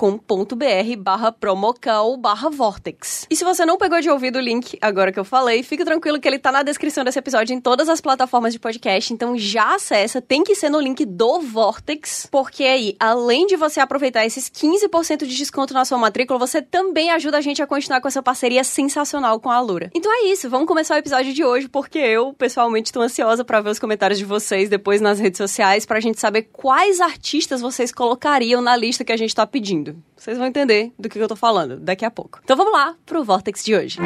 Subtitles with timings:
[0.99, 3.25] barra promocal barra Vortex.
[3.29, 6.19] E se você não pegou de ouvir o link agora que eu falei, fica tranquilo
[6.19, 9.75] que ele tá na descrição desse episódio em todas as plataformas de podcast, então já
[9.75, 14.49] acessa, tem que ser no link do Vortex, porque aí, além de você aproveitar esses
[14.49, 18.23] 15% de desconto na sua matrícula, você também ajuda a gente a continuar com essa
[18.23, 19.89] parceria sensacional com a Alura.
[19.93, 23.61] Então é isso, vamos começar o episódio de hoje, porque eu, pessoalmente, estou ansiosa para
[23.61, 27.91] ver os comentários de vocês depois nas redes sociais, pra gente saber quais artistas vocês
[27.91, 29.95] colocariam na lista que a gente tá pedindo.
[30.17, 32.39] Vocês vão entender do que eu tô falando daqui a pouco.
[32.43, 33.97] Então vamos lá pro Vortex de hoje.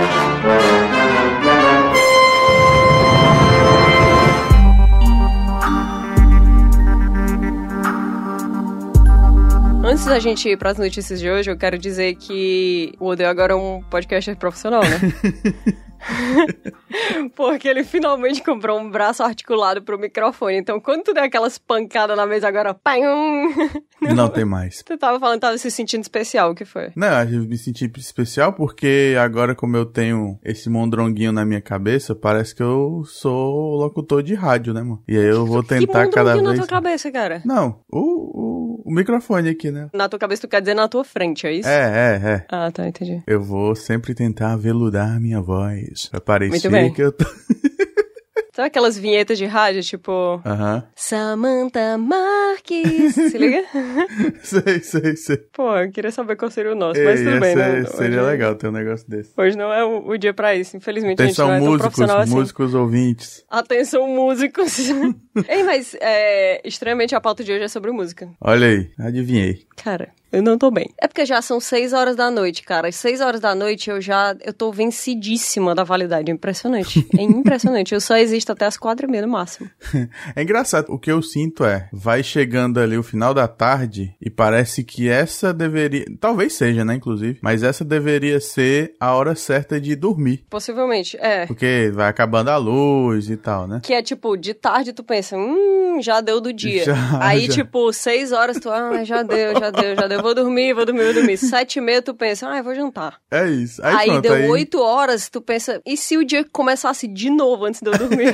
[9.86, 13.30] Antes da gente ir para as notícias de hoje, eu quero dizer que o Odeio
[13.30, 15.00] agora é um podcaster profissional, né?
[17.36, 20.58] Porque ele finalmente comprou um braço articulado pro microfone.
[20.58, 23.50] Então, quando tu der aquelas pancadas na mesa agora, pam,
[24.16, 24.84] Não tem mais.
[24.84, 26.92] tu tava falando que tava se sentindo especial, o que foi?
[26.96, 32.16] Não, eu me senti especial porque agora, como eu tenho esse mondronguinho na minha cabeça,
[32.16, 35.04] parece que eu sou locutor de rádio, né, mano?
[35.08, 36.44] E aí eu vou tentar que cada vez.
[36.44, 37.42] na tua cabeça, cara?
[37.46, 39.90] Não, o, o, o microfone aqui, né?
[39.94, 41.68] Na tua cabeça tu quer dizer na tua frente, é isso?
[41.70, 42.46] É, é, é.
[42.50, 43.22] Ah, tá, entendi.
[43.28, 45.85] Eu vou sempre tentar aveludar a minha voz.
[46.50, 46.94] Muito bem.
[46.94, 47.26] que eu tô.
[48.56, 50.42] Sabe aquelas vinhetas de rádio, tipo...
[50.46, 50.82] Aham.
[50.96, 53.66] Samantha Marques, se liga?
[54.42, 55.38] sei, sei, sei.
[55.52, 57.86] Pô, eu queria saber qual seria o nosso, mas Ei, tudo ia bem, ser- né?
[57.86, 59.34] Seria Hoje- legal ter um negócio desse.
[59.38, 61.68] Hoje não é o, o dia pra isso, infelizmente a gente não Atenção, é tão
[61.74, 62.34] músicos, profissional assim.
[62.34, 63.44] músicos ouvintes.
[63.50, 64.78] Atenção, músicos.
[65.50, 68.30] Ei, mas é, estranhamente a pauta de hoje é sobre música.
[68.40, 69.66] Olha aí, adivinhei.
[69.76, 70.90] Cara, eu não tô bem.
[71.00, 72.88] É porque já são 6 horas da noite, cara.
[72.88, 76.30] Às 6 horas da noite eu já eu tô vencidíssima da validade.
[76.32, 77.08] É impressionante.
[77.18, 77.94] É impressionante.
[77.94, 79.70] Eu só existo até as 4 e meia no máximo.
[80.36, 84.30] É engraçado, o que eu sinto é, vai chegando ali o final da tarde e
[84.30, 89.80] parece que essa deveria, talvez seja, né, inclusive, mas essa deveria ser a hora certa
[89.80, 91.46] de dormir, Possivelmente, é.
[91.46, 93.80] porque vai acabando a luz e tal, né?
[93.84, 96.84] Que é tipo, de tarde tu pensa, hum, já deu do dia.
[96.86, 97.54] Já, Aí, já.
[97.54, 100.22] tipo, 6 horas tu, ah, já deu, já deu, já deu.
[100.26, 101.38] Vou dormir, vou dormir, vou dormir.
[101.38, 103.20] 7 e meia tu pensa, ah, eu vou jantar.
[103.30, 103.80] É isso.
[103.86, 104.50] Aí, Aí, pronto, deu aí...
[104.50, 108.34] 8 horas, tu pensa, e se o dia começasse de novo antes de eu dormir?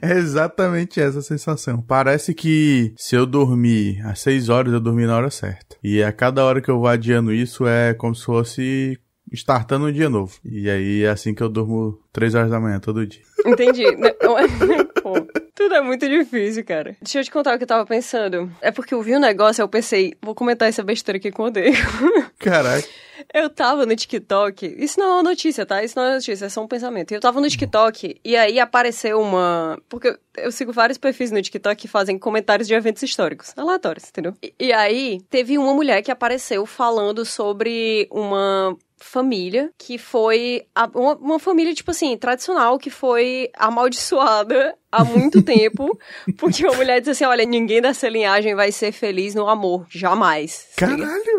[0.00, 1.82] é exatamente essa sensação.
[1.82, 5.76] Parece que se eu dormir às 6 horas, eu dormi na hora certa.
[5.84, 8.98] E a cada hora que eu vou adiando isso é como se fosse
[9.32, 10.38] startando um dia novo.
[10.44, 13.22] E aí é assim que eu durmo 3 horas da manhã todo dia.
[13.46, 13.84] Entendi.
[14.38, 15.14] É- Pô,
[15.54, 16.96] tudo é muito difícil, cara.
[17.00, 18.50] Deixa eu te contar o que eu tava pensando.
[18.60, 21.44] É porque eu vi um negócio, aí eu pensei, vou comentar essa besteira aqui com
[21.44, 21.72] o Odeio.
[22.38, 22.86] Caraca.
[23.32, 24.76] Eu tava no TikTok.
[24.78, 25.82] Isso não é uma notícia, tá?
[25.82, 27.12] Isso não é notícia, é só um pensamento.
[27.12, 29.78] Eu tava no TikTok e aí apareceu uma.
[29.88, 34.08] Porque eu- eu sigo vários perfis no TikTok que fazem comentários de eventos históricos, aleatórios,
[34.08, 34.34] entendeu?
[34.42, 40.62] E, e aí teve uma mulher que apareceu falando sobre uma família que foi.
[40.74, 45.98] a- uma, uma família, tipo assim, tradicional, que foi amaldiçoada há muito tempo.
[46.36, 50.68] Porque uma mulher disse assim: olha, ninguém dessa linhagem vai ser feliz no amor, jamais.
[50.76, 51.37] Caralho!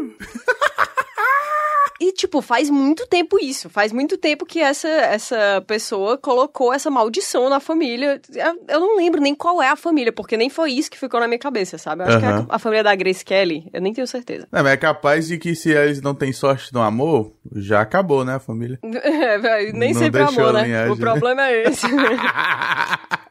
[2.00, 3.70] E, tipo, faz muito tempo isso.
[3.70, 8.22] Faz muito tempo que essa, essa pessoa colocou essa maldição na família.
[8.68, 11.28] Eu, não lembro nem qual é a família, porque nem foi isso que ficou na
[11.28, 12.04] minha cabeça, sabe?
[12.04, 13.70] Eu acho que é a, família da Grace Kelly.
[13.74, 14.48] Eu nem tenho certeza.
[14.52, 18.24] Não, mas é capaz de que se eles não têm sorte no amor, já acabou,
[18.24, 18.80] né, a família?
[18.82, 20.64] É, velho, nem Não sempre é amor, né?
[20.64, 21.88] linhagem, o problema é esse.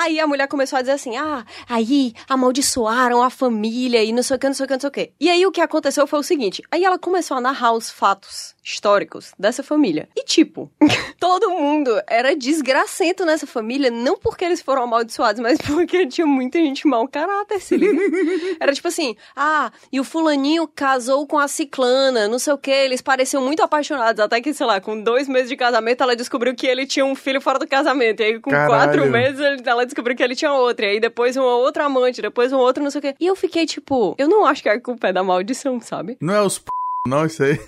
[0.00, 4.36] Aí a mulher começou a dizer assim: ah, aí amaldiçoaram a família e não sei
[4.36, 5.12] o que, não sei o que, não sei o que.
[5.20, 8.54] E aí o que aconteceu foi o seguinte: aí ela começou a narrar os fatos
[8.62, 10.08] históricos dessa família.
[10.16, 10.70] E tipo,
[11.18, 16.58] todo mundo era desgracento nessa família, não porque eles foram amaldiçoados, mas porque tinha muita
[16.58, 18.00] gente mau caráter, se liga?
[18.60, 22.70] Era tipo assim, ah, e o fulaninho casou com a ciclana, não sei o que,
[22.70, 26.54] eles pareciam muito apaixonados, até que, sei lá, com dois meses de casamento, ela descobriu
[26.54, 28.70] que ele tinha um filho fora do casamento, e aí com Caralho.
[28.70, 32.52] quatro meses ela descobriu que ele tinha outra, e aí depois uma outra amante, depois
[32.52, 33.14] um outro, não sei o que.
[33.18, 36.16] E eu fiquei tipo, eu não acho que a culpa é da maldição, sabe?
[36.20, 36.70] Não é os p...
[37.06, 37.58] Não, isso aí.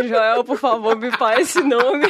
[0.00, 2.06] Joel, por favor, me faz esse nome.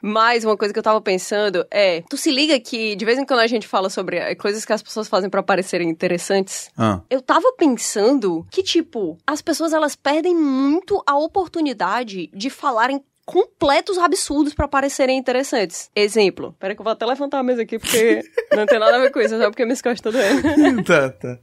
[0.00, 3.24] Mas uma coisa que eu tava pensando é, tu se liga que de vez em
[3.24, 6.70] quando a gente fala sobre eh, coisas que as pessoas fazem pra parecerem interessantes.
[6.76, 7.00] Ah.
[7.08, 13.98] Eu tava pensando que tipo, as pessoas elas perdem muito a oportunidade de falarem completos
[13.98, 15.90] absurdos pra parecerem interessantes.
[15.94, 16.54] Exemplo.
[16.58, 18.22] Peraí que eu vou até levantar a mesa aqui porque
[18.54, 20.82] não tem nada a ver com isso, só porque minhas costas doendo.
[20.84, 21.38] tá, tá.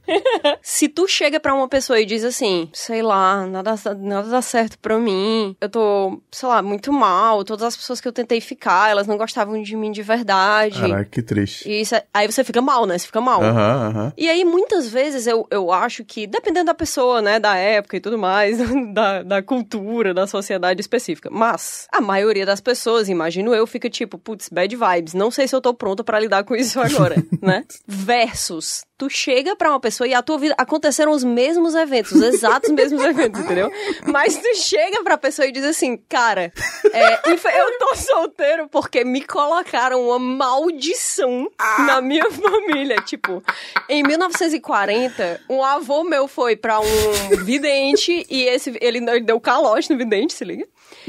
[0.62, 4.78] Se tu chega pra uma pessoa e diz assim, sei lá, nada, nada dá certo
[4.78, 8.90] pra mim, eu tô, sei lá, muito mal, todas as pessoas que eu tentei ficar,
[8.90, 10.80] elas não gostavam de mim de verdade.
[10.80, 11.68] Caraca, que triste.
[11.68, 12.98] E isso é- aí você fica mal, né?
[12.98, 13.42] Você fica mal.
[13.42, 14.12] Aham, aham.
[14.16, 18.00] E aí, muitas vezes, eu, eu acho que, dependendo da pessoa, né, da época e
[18.00, 18.58] tudo mais,
[18.94, 21.30] da, da cultura, da sociedade específica.
[21.30, 25.54] Mas, a maioria das pessoas, imagino eu, fica tipo, putz, bad vibes, não sei se
[25.54, 27.64] eu tô pronta pra lidar com isso agora, né?
[27.86, 32.22] Versus, tu chega pra uma pessoa e a tua vida aconteceram os mesmos eventos, os
[32.22, 33.70] exatos mesmos eventos, entendeu?
[34.06, 36.52] Mas tu chega pra pessoa e diz assim, cara,
[36.92, 41.50] é, eu tô solteiro porque me colocaram uma maldição
[41.86, 42.96] na minha família.
[42.96, 43.42] Tipo,
[43.88, 49.98] em 1940, um avô meu foi pra um vidente e esse ele deu calote no
[49.98, 50.66] vidente, se liga?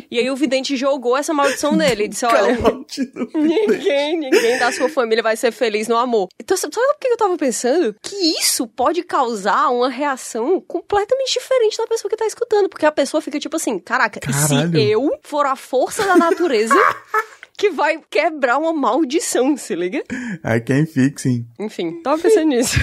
[0.09, 2.05] E aí o vidente jogou essa maldição nele.
[2.05, 2.57] e Disse, olha,
[3.33, 6.27] ninguém, ninguém da sua família vai ser feliz no amor.
[6.39, 7.95] Então, sabe o que eu tava pensando?
[8.01, 12.69] Que isso pode causar uma reação completamente diferente da pessoa que tá escutando.
[12.69, 14.71] Porque a pessoa fica tipo assim, caraca, e Caralho.
[14.71, 16.75] se eu for a força da natureza
[17.57, 20.03] que vai quebrar uma maldição, se liga?
[20.43, 21.45] I can fixing.
[21.59, 22.79] Enfim, tava pensando nisso.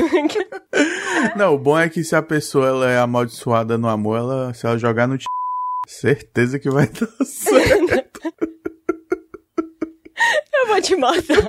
[1.37, 4.67] Não, o bom é que se a pessoa ela é amaldiçoada no amor, ela, se
[4.67, 5.25] ela jogar no t...
[5.90, 8.20] certeza que vai dar certo.
[10.55, 11.49] eu vou te matar.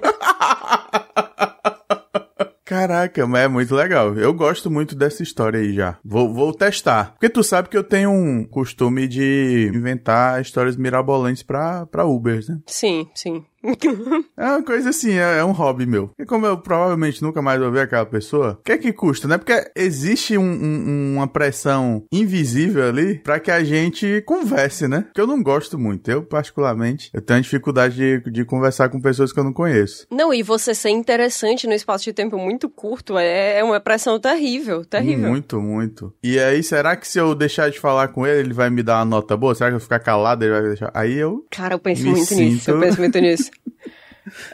[2.64, 4.16] Caraca, mas é muito legal.
[4.16, 5.98] Eu gosto muito dessa história aí já.
[6.06, 7.14] Vou, vou testar.
[7.14, 12.48] Porque tu sabe que eu tenho um costume de inventar histórias mirabolantes pra, pra Ubers,
[12.48, 12.60] né?
[12.68, 13.44] Sim, sim.
[14.38, 16.12] É uma coisa assim, é, é um hobby meu.
[16.18, 19.28] E como eu provavelmente nunca mais vou ver aquela pessoa, o que é que custa,
[19.28, 19.38] né?
[19.38, 25.06] Porque existe um- um- uma pressão invisível ali pra que a gente converse, né?
[25.14, 26.10] Que eu não gosto muito.
[26.10, 30.06] Eu, particularmente, eu tenho dificuldade de, de conversar com pessoas que eu não conheço.
[30.10, 34.20] Não, e você ser interessante no espaço de tempo muito curto é, é uma pressão
[34.20, 35.30] terrível, terrível.
[35.30, 36.14] Muito, muito.
[36.24, 39.00] E aí, será que se eu deixar de falar com ele, ele vai me dar
[39.00, 39.54] uma nota boa?
[39.54, 40.92] Será que eu ficar calado, ele vai deixar?
[40.94, 41.46] Aí eu.
[41.52, 43.50] Cara, eu penso muito nisso, sinto- eu penso muito nisso.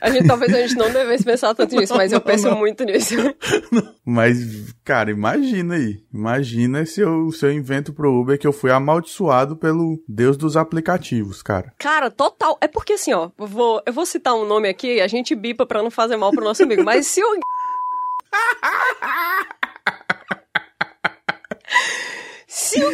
[0.01, 2.57] A gente, talvez a gente não devesse pensar tanto nisso, mas eu penso não.
[2.57, 3.15] muito nisso.
[4.07, 5.99] Mas, cara, imagina aí.
[6.13, 10.55] Imagina se eu, se eu invento pro Uber que eu fui amaldiçoado pelo Deus dos
[10.55, 11.73] aplicativos, cara.
[11.79, 12.55] Cara, total.
[12.61, 15.81] É porque assim, ó, vou, eu vou citar um nome aqui, a gente bipa pra
[15.81, 17.25] não fazer mal pro nosso amigo, mas se o.
[22.47, 22.91] se o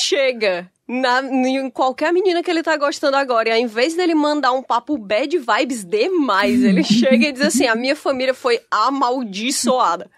[0.00, 4.52] chega na, em qualquer menina que ele tá gostando agora, e ao invés dele mandar
[4.52, 10.10] um papo bad vibes demais, ele chega e diz assim: a minha família foi amaldiçoada.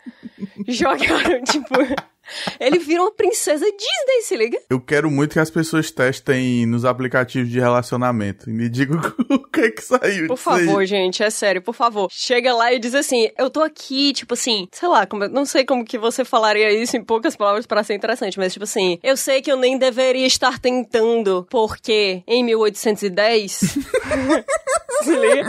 [0.68, 1.74] Jogaram, tipo.
[2.58, 4.58] Ele vira uma princesa Disney, se liga?
[4.68, 9.38] Eu quero muito que as pessoas testem nos aplicativos de relacionamento e me digam o
[9.38, 10.66] que é que saiu Por disso aí.
[10.66, 12.08] favor, gente, é sério, por favor.
[12.10, 15.64] Chega lá e diz assim: eu tô aqui, tipo assim, sei lá, como, não sei
[15.64, 19.16] como que você falaria isso em poucas palavras pra ser interessante, mas tipo assim, eu
[19.16, 23.60] sei que eu nem deveria estar tentando, porque em 1810.
[25.02, 25.48] se liga?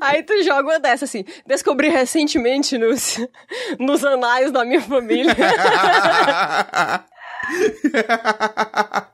[0.00, 3.18] Aí tu joga uma dessa assim: descobri recentemente nos,
[3.78, 5.34] nos anais da minha família.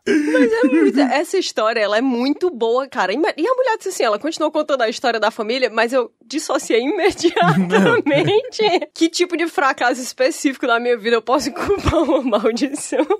[0.06, 3.12] Mas é muito, essa história, ela é muito boa, cara.
[3.12, 3.18] E a
[3.54, 8.62] mulher disse assim, ela continuou contando a história da família, mas eu dissociei imediatamente.
[8.94, 13.06] que tipo de fracasso específico da minha vida eu posso culpar uma maldição?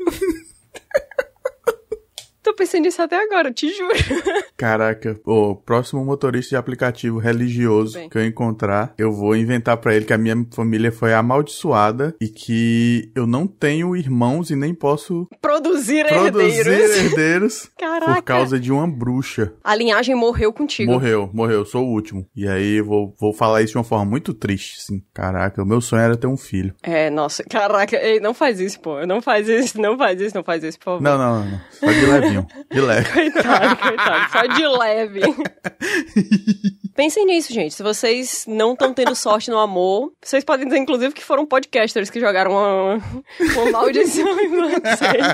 [2.47, 3.93] Tô pensando nisso até agora, te juro.
[4.57, 10.05] Caraca, o próximo motorista de aplicativo religioso que eu encontrar, eu vou inventar para ele
[10.05, 15.26] que a minha família foi amaldiçoada e que eu não tenho irmãos e nem posso
[15.43, 16.97] produzir, produzir herdeiros.
[16.97, 18.15] herdeiros Caraca.
[18.15, 19.53] por causa de uma bruxa.
[19.65, 20.93] A linhagem morreu contigo.
[20.93, 22.25] Morreu, morreu, sou o último.
[22.37, 25.03] E aí eu vou, vou falar isso de uma forma muito triste, assim.
[25.12, 26.73] Caraca, o meu sonho era ter um filho.
[26.81, 29.05] É, nossa, caraca, ei, não faz isso, pô.
[29.05, 31.03] Não faz isso, não faz isso, não faz isso, por favor.
[31.03, 31.61] Não, não, não.
[31.73, 32.36] Só de levinho.
[32.71, 33.12] De leve.
[33.12, 34.33] Coitado, coitado.
[34.33, 35.21] Só de leve.
[36.97, 37.75] Pensem nisso, gente.
[37.75, 42.09] Se vocês não estão tendo sorte no amor, vocês podem dizer, inclusive, que foram podcasters
[42.09, 45.26] que jogaram uma, uma maldição em vocês.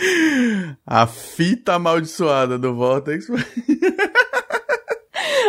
[0.86, 3.26] A fita amaldiçoada do Vortex.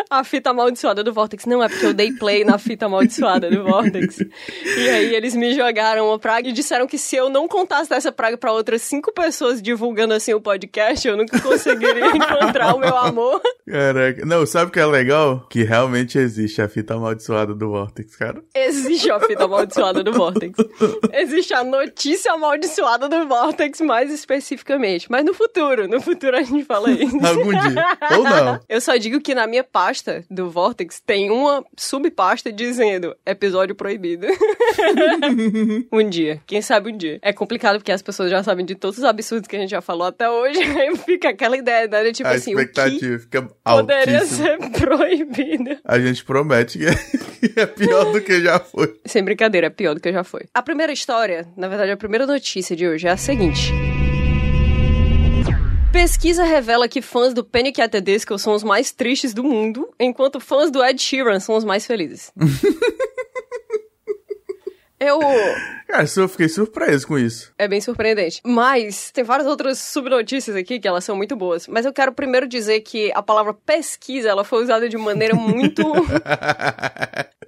[0.10, 1.45] A fita amaldiçoada do Vortex.
[1.45, 4.19] Não, é porque eu dei play na fita amaldiçoada do Vortex.
[4.65, 8.12] E aí eles me jogaram uma praga e disseram que se eu não contasse dessa
[8.12, 12.95] praga para outras cinco pessoas divulgando assim o podcast, eu nunca conseguiria encontrar o meu
[12.98, 13.41] amor.
[13.67, 14.25] Caraca.
[14.25, 15.45] Não, sabe o que é legal?
[15.50, 18.41] Que realmente existe a fita amaldiçoada do Vortex, cara.
[18.53, 20.57] Existe a fita amaldiçoada do Vortex.
[21.13, 25.10] Existe a notícia amaldiçoada do Vortex, mais especificamente.
[25.10, 27.15] Mas no futuro, no futuro a gente fala isso.
[27.25, 27.98] Algum dia.
[28.17, 28.60] Ou não.
[28.67, 34.27] Eu só digo que na minha pasta do Vortex tem uma subpasta dizendo episódio proibido.
[35.91, 36.39] um dia.
[36.45, 37.17] Quem sabe um dia.
[37.23, 39.81] É complicado porque as pessoas já sabem de todos os absurdos que a gente já
[39.81, 40.59] falou até hoje.
[40.77, 42.11] Aí fica aquela ideia, né?
[42.11, 45.79] Tipo a assim, expectativa fica poderia ser proibido.
[45.83, 49.00] A gente promete que é pior do que já foi.
[49.03, 50.43] Sem brincadeira, é pior do que já foi.
[50.53, 53.73] A primeira história, na verdade, a primeira notícia de hoje é a seguinte.
[55.91, 57.81] Pesquisa revela que fãs do Panic!
[57.81, 61.55] at the Disco são os mais tristes do mundo, enquanto fãs do Ed Sheeran são
[61.55, 62.31] os mais felizes.
[65.01, 65.19] Eu.
[65.88, 67.51] Cara, eu fiquei surpreso com isso.
[67.57, 68.39] É bem surpreendente.
[68.45, 71.67] Mas tem várias outras subnotícias aqui que elas são muito boas.
[71.67, 75.81] Mas eu quero primeiro dizer que a palavra pesquisa ela foi usada de maneira muito.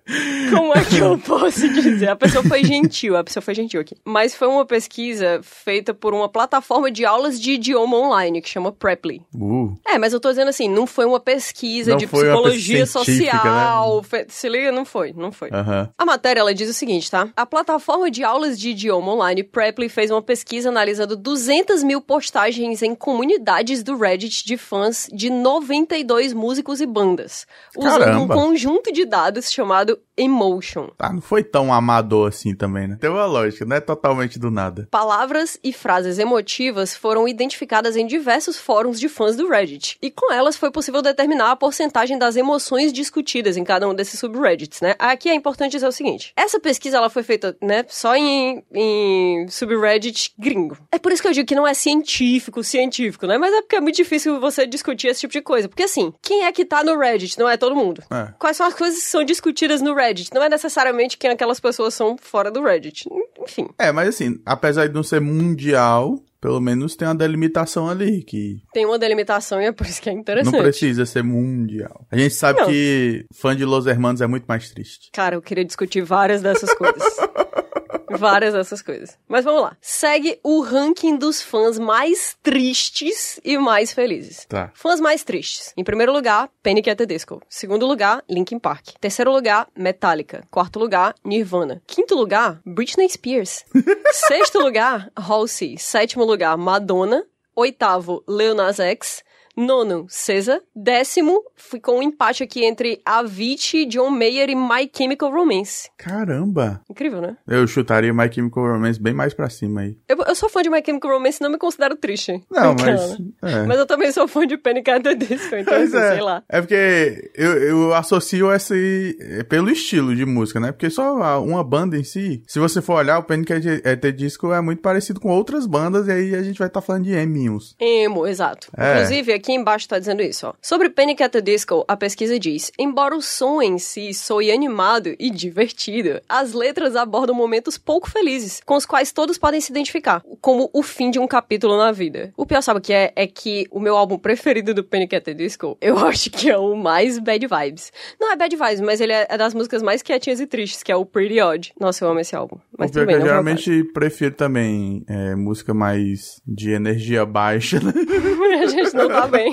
[0.50, 2.10] Como é que eu posso dizer?
[2.10, 3.96] A pessoa foi gentil, a pessoa foi gentil aqui.
[4.04, 8.72] Mas foi uma pesquisa feita por uma plataforma de aulas de idioma online que chama
[8.72, 9.22] Preply.
[9.34, 9.74] Uh.
[9.88, 14.04] É, mas eu tô dizendo assim, não foi uma pesquisa Não de psicologia científica, social.
[14.04, 15.50] fe- Se liga, não foi, não foi.
[15.98, 17.30] A matéria ela diz o seguinte, tá?
[17.36, 22.82] A plataforma de aulas de idioma online Preply fez uma pesquisa analisando 200 mil postagens
[22.82, 27.46] em comunidades do Reddit de fãs de 92 músicos e bandas,
[27.78, 28.34] usando um Caramba.
[28.36, 30.06] conjunto de dados chamado る。
[30.18, 30.90] Emotion.
[30.98, 32.98] Tá, não foi tão amador assim também, né?
[33.00, 34.88] Tem uma lógica, não é totalmente do nada.
[34.92, 39.98] Palavras e frases emotivas foram identificadas em diversos fóruns de fãs do Reddit.
[40.02, 44.20] E com elas foi possível determinar a porcentagem das emoções discutidas em cada um desses
[44.20, 44.96] subreddits, né?
[45.00, 49.48] Aqui é importante dizer o seguinte: essa pesquisa ela foi feita, né, só em, em
[49.48, 50.78] subreddit gringo.
[50.92, 53.38] É por isso que eu digo que não é científico, científico, né?
[53.38, 55.68] Mas é porque é muito difícil você discutir esse tipo de coisa.
[55.68, 57.38] Porque assim, quem é que tá no Reddit?
[57.40, 58.04] Não é todo mundo.
[58.12, 58.34] É.
[58.38, 60.03] Quais são as coisas que são discutidas no Reddit?
[60.34, 63.08] Não é necessariamente quem aquelas pessoas são fora do Reddit.
[63.42, 63.68] Enfim.
[63.78, 68.62] É, mas assim, apesar de não ser mundial, pelo menos tem uma delimitação ali, que
[68.74, 70.58] Tem uma delimitação e é por isso que é não interessante.
[70.62, 72.06] precisa ser mundial.
[72.12, 72.68] A gente sabe Não.
[72.68, 75.10] que fã de Los Hermanos é muito mais triste.
[75.14, 77.04] Cara, eu queria discutir várias dessas coisas.
[78.10, 79.18] várias dessas coisas.
[79.28, 79.78] Mas vamos lá.
[79.82, 84.46] Segue o ranking dos fãs mais tristes e mais felizes.
[84.46, 84.72] Tá.
[84.74, 85.74] Fãs mais tristes.
[85.76, 86.84] Em primeiro lugar, Panic!
[86.90, 87.42] at the Disco.
[87.50, 88.90] Segundo lugar, Linkin Park.
[89.00, 90.44] Terceiro lugar, Metallica.
[90.52, 91.82] Quarto lugar, Nirvana.
[91.88, 93.64] Quinto lugar, Britney Spears.
[94.12, 95.78] Sexto lugar, Halsey.
[95.78, 97.26] Sétimo lugar, Madonna.
[97.56, 99.24] Oitavo, Lil Nas X.
[99.56, 100.62] Nono, SZA.
[100.76, 105.90] Décimo, ficou um empate aqui entre Avicii, John Mayer e My Chemical Romance.
[105.98, 106.82] Caramba!
[106.90, 107.38] Incrível, né?
[107.48, 109.98] Eu chutaria My Chemical Romance bem mais pra cima aí.
[110.08, 112.44] Eu, eu sou fã de My Chemical Romance e não me considero triste.
[112.50, 113.18] Não, mas.
[113.42, 113.64] É.
[113.66, 114.84] Mas eu também sou fã de Panic!
[114.90, 116.12] at the Disco, então assim, é.
[116.14, 116.44] sei lá.
[116.50, 120.72] É porque eu, eu associo esse é, pelo estilo de música, né?
[120.72, 123.54] Porque só uma banda em si, se você for olhar, o Panic!
[123.54, 126.82] at the Disco é muito parecido com outras bandas, e aí a gente vai estar
[126.82, 127.76] falando de eminhos.
[127.80, 128.68] Emo, exato.
[128.78, 128.94] É.
[128.94, 130.54] Inclusive, aqui embaixo tá dizendo isso, ó.
[130.62, 131.22] Sobre Panic!
[131.22, 136.22] at the Disco, a pesquisa diz, embora o som em si soe animado e divertido,
[136.28, 140.82] as letras abordam momentos pouco felizes, com os quais todos podem se identificar, como o
[140.82, 142.34] fim de um capítulo na vida.
[142.38, 143.12] O pior, sabe o que é?
[143.16, 145.14] É que o meu álbum preferido do Panic!
[145.16, 147.92] at the Disco, eu acho que é o mais bad vibes.
[148.20, 150.92] Não é bad vibes, mas ele é é das músicas mais quietinhas e tristes, que
[150.92, 151.74] é o Pretty Odd.
[151.80, 152.58] Nossa, eu amo esse álbum.
[152.78, 157.80] Mas o pior bem, que eu geralmente prefiro também é, música mais de energia baixa,
[157.80, 157.94] né?
[158.62, 159.52] a gente não tá bem.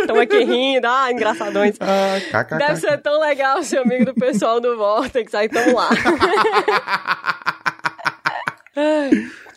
[0.00, 1.76] Estamos aqui rindo, ah, engraçadões.
[1.80, 2.58] Ah, kkk.
[2.58, 5.88] Deve ser tão legal ser amigo do pessoal do Vortex, aí tamo lá.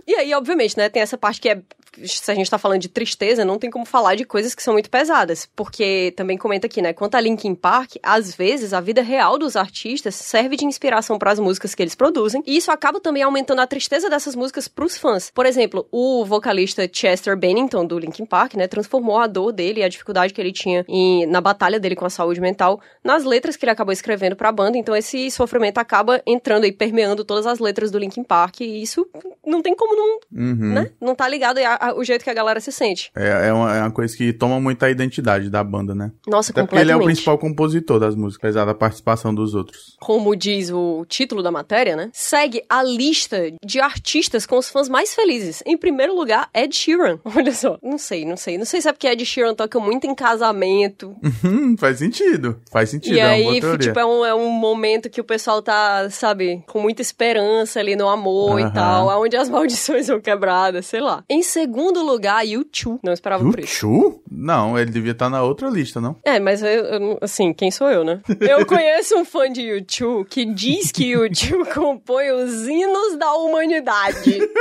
[0.07, 1.61] E aí, obviamente, né, tem essa parte que é
[2.05, 4.73] se a gente tá falando de tristeza, não tem como falar de coisas que são
[4.73, 5.47] muito pesadas.
[5.55, 6.93] Porque também comenta aqui, né?
[6.93, 11.31] Quanto a Linkin Park, às vezes a vida real dos artistas serve de inspiração para
[11.31, 12.43] as músicas que eles produzem.
[12.45, 15.31] E isso acaba também aumentando a tristeza dessas músicas pros fãs.
[15.33, 18.67] Por exemplo, o vocalista Chester Bennington, do Linkin Park, né?
[18.67, 22.05] Transformou a dor dele e a dificuldade que ele tinha em, na batalha dele com
[22.05, 24.77] a saúde mental nas letras que ele acabou escrevendo pra banda.
[24.77, 28.61] Então esse sofrimento acaba entrando e permeando todas as letras do Linkin Park.
[28.61, 29.07] E isso
[29.45, 30.73] não tem como não, Uhum.
[30.73, 30.91] né?
[30.99, 31.57] Não tá ligado
[31.91, 33.11] ao jeito que a galera se sente.
[33.15, 36.11] É, é, uma, é uma coisa que toma muito a identidade da banda, né?
[36.27, 37.05] Nossa, Até porque ele é o completamente.
[37.05, 39.95] principal compositor das músicas, apesar da participação dos outros.
[39.99, 42.09] Como diz o título da matéria, né?
[42.13, 45.61] Segue a lista de artistas com os fãs mais felizes.
[45.65, 47.19] Em primeiro lugar, Ed Sheeran.
[47.35, 47.77] Olha só.
[47.81, 48.57] Não sei, não sei.
[48.57, 51.15] Não sei se é porque Ed Sheeran toca muito em casamento.
[51.43, 52.59] Hum, faz sentido.
[52.71, 56.09] Faz sentido, e é aí, tipo, é um, é um momento que o pessoal tá,
[56.09, 58.73] sabe, com muita esperança ali no amor e Aham.
[58.73, 59.21] tal.
[59.21, 61.23] Onde as maldições são quebradas, sei lá.
[61.29, 62.99] Em segundo lugar, U2.
[63.03, 64.21] Não esperava por isso.
[64.29, 66.15] Não, ele devia estar na outra lista, não?
[66.23, 68.21] É, mas eu, eu assim, quem sou eu, né?
[68.39, 74.39] Eu conheço um fã de YouTube que diz que YouTube compõe os hinos da humanidade.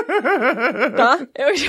[0.97, 1.19] Tá?
[1.37, 1.69] Eu já...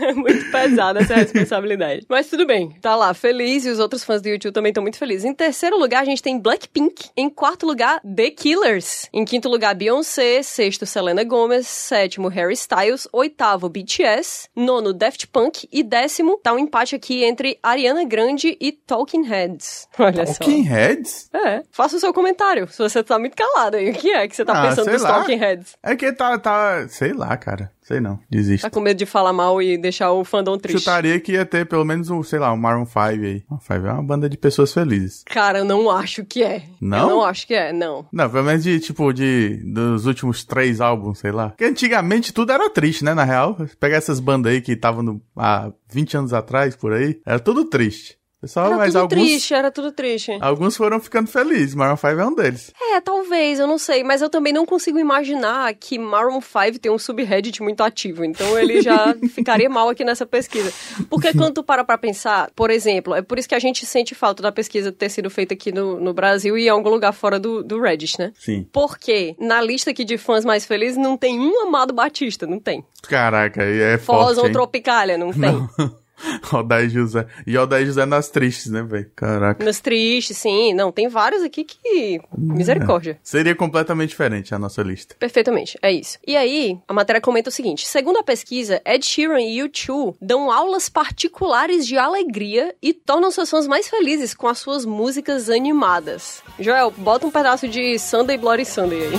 [0.00, 2.06] É muito pesada essa responsabilidade.
[2.08, 4.98] Mas tudo bem, tá lá, feliz e os outros fãs do YouTube também estão muito
[4.98, 5.24] felizes.
[5.24, 7.10] Em terceiro lugar, a gente tem Blackpink.
[7.16, 9.08] Em quarto lugar, The Killers.
[9.12, 10.42] Em quinto lugar, Beyoncé.
[10.42, 11.66] Sexto, Selena Gomez.
[11.66, 13.08] Sétimo, Harry Styles.
[13.12, 14.48] Oitavo, BTS.
[14.54, 15.68] Nono, Daft Punk.
[15.72, 19.88] E décimo, tá um empate aqui entre Ariana Grande e Talking Heads.
[19.98, 20.34] Olha só.
[20.34, 21.28] Talking Heads?
[21.34, 22.66] É, faça o seu comentário.
[22.68, 25.02] Se você tá muito calado aí, o que é que você tá Ah, pensando dos
[25.02, 25.14] lá.
[25.18, 25.76] Talking Heads?
[25.82, 26.86] É que tá, tá.
[26.88, 27.70] Sei lá, cara.
[27.92, 28.18] Sei não.
[28.30, 28.62] Desisto.
[28.62, 30.78] Tá com medo de falar mal e deixar o fandom triste?
[30.78, 33.44] Chutaria que ia ter pelo menos um, sei lá, um Maroon 5 aí.
[33.46, 35.22] Maroon 5 é uma banda de pessoas felizes.
[35.26, 36.62] Cara, eu não acho que é.
[36.80, 37.00] Não?
[37.00, 38.06] Eu não acho que é, não.
[38.10, 39.60] Não, pelo menos de, tipo, de...
[39.62, 41.50] Dos últimos três álbuns, sei lá.
[41.50, 43.58] Porque antigamente tudo era triste, né, na real.
[43.78, 47.20] Pegar essas bandas aí que estavam há 20 anos atrás, por aí.
[47.26, 48.16] Era tudo triste.
[48.42, 49.20] Pessoal, Era mas tudo alguns...
[49.20, 50.36] triste, era tudo triste.
[50.40, 51.76] Alguns foram ficando felizes.
[51.76, 52.72] Maroon 5 é um deles.
[52.76, 54.02] É, talvez, eu não sei.
[54.02, 58.24] Mas eu também não consigo imaginar que Maroon 5 tem um subreddit muito ativo.
[58.24, 60.72] Então ele já ficaria mal aqui nessa pesquisa.
[61.08, 64.12] Porque quando tu para pra pensar, por exemplo, é por isso que a gente sente
[64.12, 67.38] falta da pesquisa ter sido feita aqui no, no Brasil e em algum lugar fora
[67.38, 68.32] do, do Reddit, né?
[68.36, 68.66] Sim.
[68.72, 72.84] Porque na lista aqui de fãs mais felizes não tem um Amado Batista, não tem.
[73.02, 74.52] Caraca, aí é Forrozão forte, hein?
[74.52, 76.01] Tropicália, não tem.
[76.52, 77.26] Odair José.
[77.46, 79.10] E Odair José nas tristes, né, velho?
[79.14, 79.64] Caraca.
[79.64, 80.72] Nos tristes, sim.
[80.74, 82.20] Não, tem vários aqui que.
[82.36, 83.18] Misericórdia.
[83.22, 85.14] Seria completamente diferente a nossa lista.
[85.18, 86.18] Perfeitamente, é isso.
[86.26, 90.50] E aí, a matéria comenta o seguinte: segundo a pesquisa, Ed Sheeran e U2 dão
[90.50, 96.42] aulas particulares de alegria e tornam seus fãs mais felizes com as suas músicas animadas.
[96.58, 99.12] Joel, bota um pedaço de Sunday Bloody Sunday aí.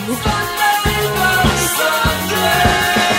[3.10, 3.13] Que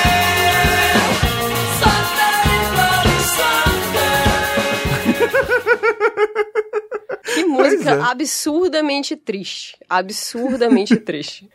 [7.55, 8.01] música é.
[8.01, 9.77] absurdamente triste.
[9.89, 11.49] Absurdamente triste.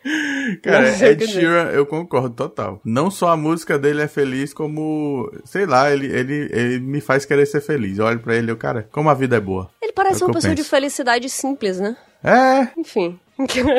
[0.64, 1.28] Cara, Ed.
[1.28, 2.82] Sheeran, eu concordo total.
[2.84, 7.26] Não só a música dele é feliz, como, sei lá, ele, ele, ele me faz
[7.26, 7.98] querer ser feliz.
[7.98, 9.70] Eu olho pra ele e eu, cara, como a vida é boa.
[9.82, 10.70] Ele parece É uma pessoa de penso.
[10.70, 11.96] felicidade simples, né?
[12.24, 13.20] É, Enfim.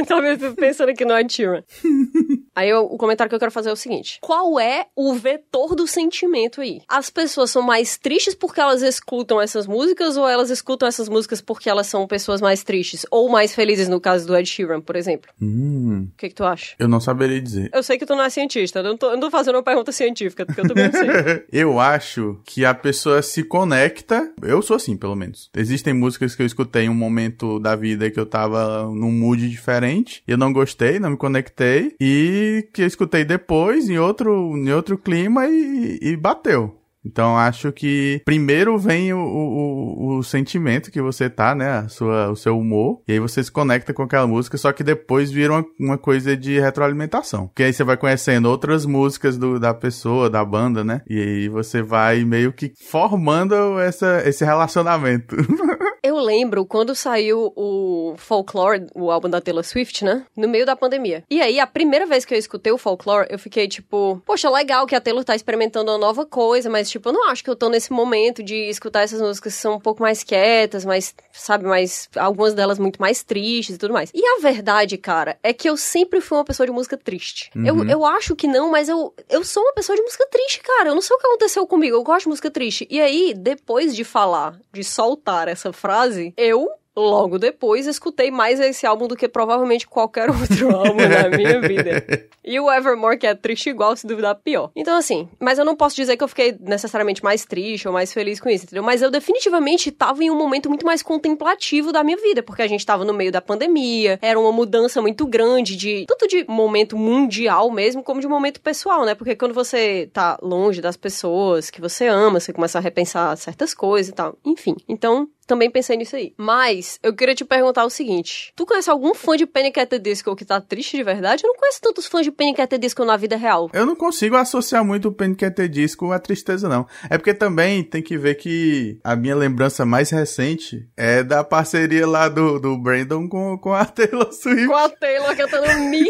[0.08, 1.62] Talvez eu pensando aqui no Ed Sheeran.
[2.54, 5.74] Aí eu- o comentário que eu quero fazer é o seguinte: qual é o vetor
[5.74, 6.82] do sentimento aí?
[6.88, 11.40] As pessoas são mais tristes porque elas escutam essas músicas ou elas escutam essas músicas
[11.40, 14.96] porque elas são pessoas mais tristes ou mais felizes no caso do Ed Sheeran, por
[14.96, 15.30] exemplo?
[15.40, 16.74] hum, O que, que tu acha?
[16.78, 17.70] eu não saberia dizer.
[17.72, 19.62] Eu sei que tu não é cientista, eu não tô, eu não tô fazendo uma
[19.62, 21.08] pergunta científica, porque eu também não sei.
[21.52, 24.32] eu acho que a pessoa se conecta.
[24.42, 25.50] Eu sou assim, pelo menos.
[25.56, 29.48] Existem músicas que eu escutei em um momento da vida que eu tava num mood
[29.48, 30.22] diferente.
[30.26, 31.94] E eu não gostei, não me conectei.
[32.00, 36.76] E que eu escutei depois, em outro, em outro clima, e, e bateu.
[37.02, 41.78] Então acho que primeiro vem o, o, o- sentimento que você tá, né?
[41.78, 43.00] A sua, o seu humor.
[43.08, 46.36] E aí você se conecta com aquela música, só que depois vira uma, uma coisa
[46.36, 47.46] de retroalimentação.
[47.46, 51.00] Porque aí você vai conhecendo outras músicas do, da pessoa, da banda, né?
[51.08, 55.34] E aí você vai meio que formando essa, esse relacionamento.
[56.02, 60.24] Eu lembro quando saiu o Folklore, o álbum da Taylor Swift, né?
[60.36, 61.24] No meio da pandemia.
[61.30, 64.86] E aí, a primeira vez que eu escutei o Folklore, eu fiquei tipo, poxa, legal
[64.86, 67.56] que a Taylor tá experimentando uma nova coisa, mas tipo, eu não acho que eu
[67.56, 71.64] tô nesse momento de escutar essas músicas que são um pouco mais quietas, mais, sabe,
[71.64, 72.08] mais.
[72.16, 74.10] algumas delas muito mais tristes e tudo mais.
[74.14, 77.50] E a verdade, cara, é que eu sempre fui uma pessoa de música triste.
[77.54, 80.90] Eu, eu acho que não, mas eu, eu sou uma pessoa de música triste, cara.
[80.90, 82.86] Eu não sei o que aconteceu comigo, eu gosto de música triste.
[82.90, 85.89] E aí, depois de falar, de soltar essa frase,
[86.36, 91.60] eu logo depois escutei mais esse álbum do que provavelmente qualquer outro álbum na minha
[91.60, 92.28] vida.
[92.44, 94.70] E o Evermore, que é triste igual, se duvidar, pior.
[94.74, 98.12] Então, assim, mas eu não posso dizer que eu fiquei necessariamente mais triste ou mais
[98.12, 98.82] feliz com isso, entendeu?
[98.82, 102.66] Mas eu definitivamente tava em um momento muito mais contemplativo da minha vida, porque a
[102.66, 106.96] gente tava no meio da pandemia, era uma mudança muito grande de tanto de momento
[106.96, 109.14] mundial mesmo, como de momento pessoal, né?
[109.14, 113.74] Porque quando você tá longe das pessoas que você ama, você começa a repensar certas
[113.74, 114.36] coisas e tal.
[114.44, 114.76] Enfim.
[114.88, 116.32] Então, também pensei nisso aí.
[116.36, 119.80] Mas eu queria te perguntar o seguinte: tu conhece algum fã de Panic!
[119.80, 121.42] at the Disco que tá triste de verdade?
[121.44, 122.60] Eu não conheço tantos fãs de Panic!
[122.60, 123.68] at the Disco na vida real.
[123.72, 125.44] Eu não consigo associar muito o Panic!
[125.44, 126.86] at the Disco à tristeza, não.
[127.08, 132.06] É porque também tem que ver que a minha lembrança mais recente é da parceria
[132.06, 134.68] lá do, do Brandon com, com a Taylor Swift.
[134.68, 136.04] Com a Taylor cantando Me.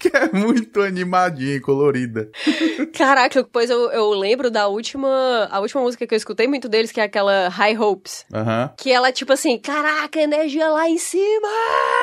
[0.00, 2.28] que é muito animadinha e colorida.
[2.96, 6.90] Caraca, depois eu, eu lembro da última, a última música que eu escutei muito deles,
[6.90, 8.24] que é aquela High Hopes.
[8.34, 8.63] Aham.
[8.68, 11.48] Que ela, tipo assim, caraca, energia lá em cima!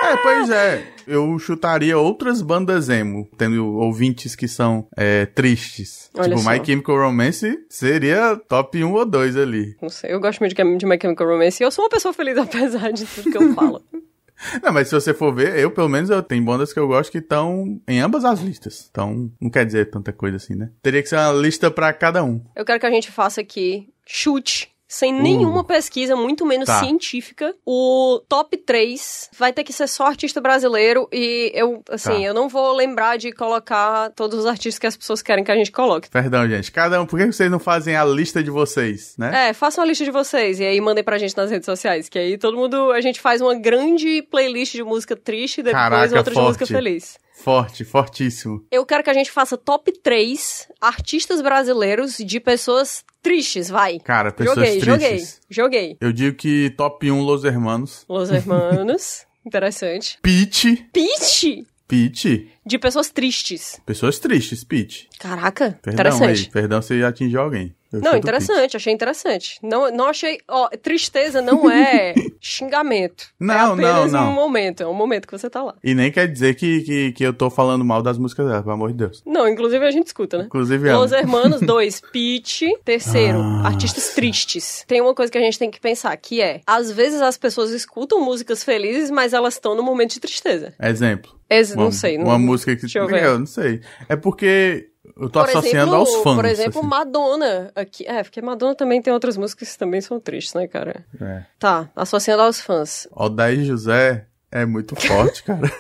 [0.04, 0.88] É, pois é.
[1.08, 6.10] Eu chutaria outras bandas emo, tendo ouvintes que são é, tristes.
[6.14, 6.52] Olha tipo, só.
[6.52, 9.76] My Chemical Romance seria top 1 ou 2 ali.
[9.82, 12.38] Não sei, eu gosto muito de, My Chemical Romance e eu sou uma pessoa feliz
[12.40, 13.82] apesar de tudo que eu falo.
[14.62, 17.12] Não, mas se você for ver, eu pelo menos eu tenho bandas que eu gosto
[17.12, 18.88] que estão em ambas as listas.
[18.90, 20.72] Então, não quer dizer tanta coisa assim, né?
[20.82, 22.42] Teria que ser uma lista pra cada um.
[22.56, 24.72] eu quero que a gente faça aqui chute.
[24.94, 26.82] Sem nenhuma pesquisa, muito menos Tá.
[26.82, 32.20] científica, o top 3 vai ter que ser só artista brasileiro e eu, assim, Tá.
[32.20, 35.56] eu não vou lembrar de colocar todos os artistas que as pessoas querem que a
[35.56, 36.10] gente coloque.
[36.10, 36.70] Perdão, gente.
[36.74, 39.48] Cada um, por que vocês não fazem a lista de vocês, né?
[39.50, 42.20] É, façam a lista de vocês e aí mandem pra gente nas redes sociais, que
[42.20, 46.18] aí todo mundo, a gente faz uma grande playlist de música triste e depois Caraca,
[46.18, 46.74] outra de música forte.
[46.74, 47.18] feliz.
[47.34, 48.64] Forte, fortíssimo.
[48.72, 54.00] Eu quero que a gente faça top 3 artistas brasileiros de pessoas tristes, vai.
[54.00, 54.86] Cara, pessoas joguei, tristes.
[54.86, 55.98] joguei, joguei.
[56.00, 58.06] Eu digo que top 1 Los Hermanos.
[58.08, 60.20] Los Hermanos, interessante.
[60.22, 60.86] Peach.
[60.94, 62.50] Peach, Peach.
[62.66, 63.80] De pessoas tristes.
[63.86, 65.08] Pessoas tristes, Peach.
[65.20, 66.46] Caraca, Perdão interessante.
[66.46, 66.52] aí.
[66.52, 67.76] Perdão se atingiu alguém.
[67.92, 69.60] Eu Não, interessante, achei interessante.
[69.62, 70.40] Não, não achei.
[70.48, 73.26] Ó, tristeza não é xingamento.
[73.40, 74.32] Não, é apenas não, não.
[74.32, 74.82] um momento.
[74.84, 75.76] É um momento que você tá lá.
[75.84, 78.74] E nem quer dizer que, que, que eu tô falando mal das músicas dela, pelo
[78.74, 79.22] amor de Deus.
[79.26, 80.44] Não, inclusive a gente escuta, né?
[80.46, 81.02] Inclusive, amo.
[81.02, 82.02] Los Hermanos, dois.
[82.14, 82.66] Peach.
[82.86, 83.68] Terceiro, Ah.
[83.68, 84.86] artistas tristes.
[84.88, 87.72] Tem uma coisa que a gente tem que pensar, que é, às vezes as pessoas
[87.72, 90.74] escutam músicas felizes, mas elas estão no momento de tristeza.
[90.82, 91.40] Exemplo.
[91.50, 92.16] Ex Uma, não sei.
[92.18, 92.82] Uma não, música que.
[92.82, 93.24] Deixa eu ver.
[93.24, 93.82] Eu não sei.
[94.08, 96.36] É porque eu tô por associando exemplo, aos fãs.
[96.36, 96.90] Por exemplo, assim.
[96.90, 97.72] Madonna.
[97.76, 101.06] Aqui, é, porque Madonna também tem outras músicas que também são tristes, né, cara?
[101.20, 101.44] É.
[101.60, 103.08] Tá, associando aos fãs.
[103.12, 105.62] Odair José é muito forte, cara.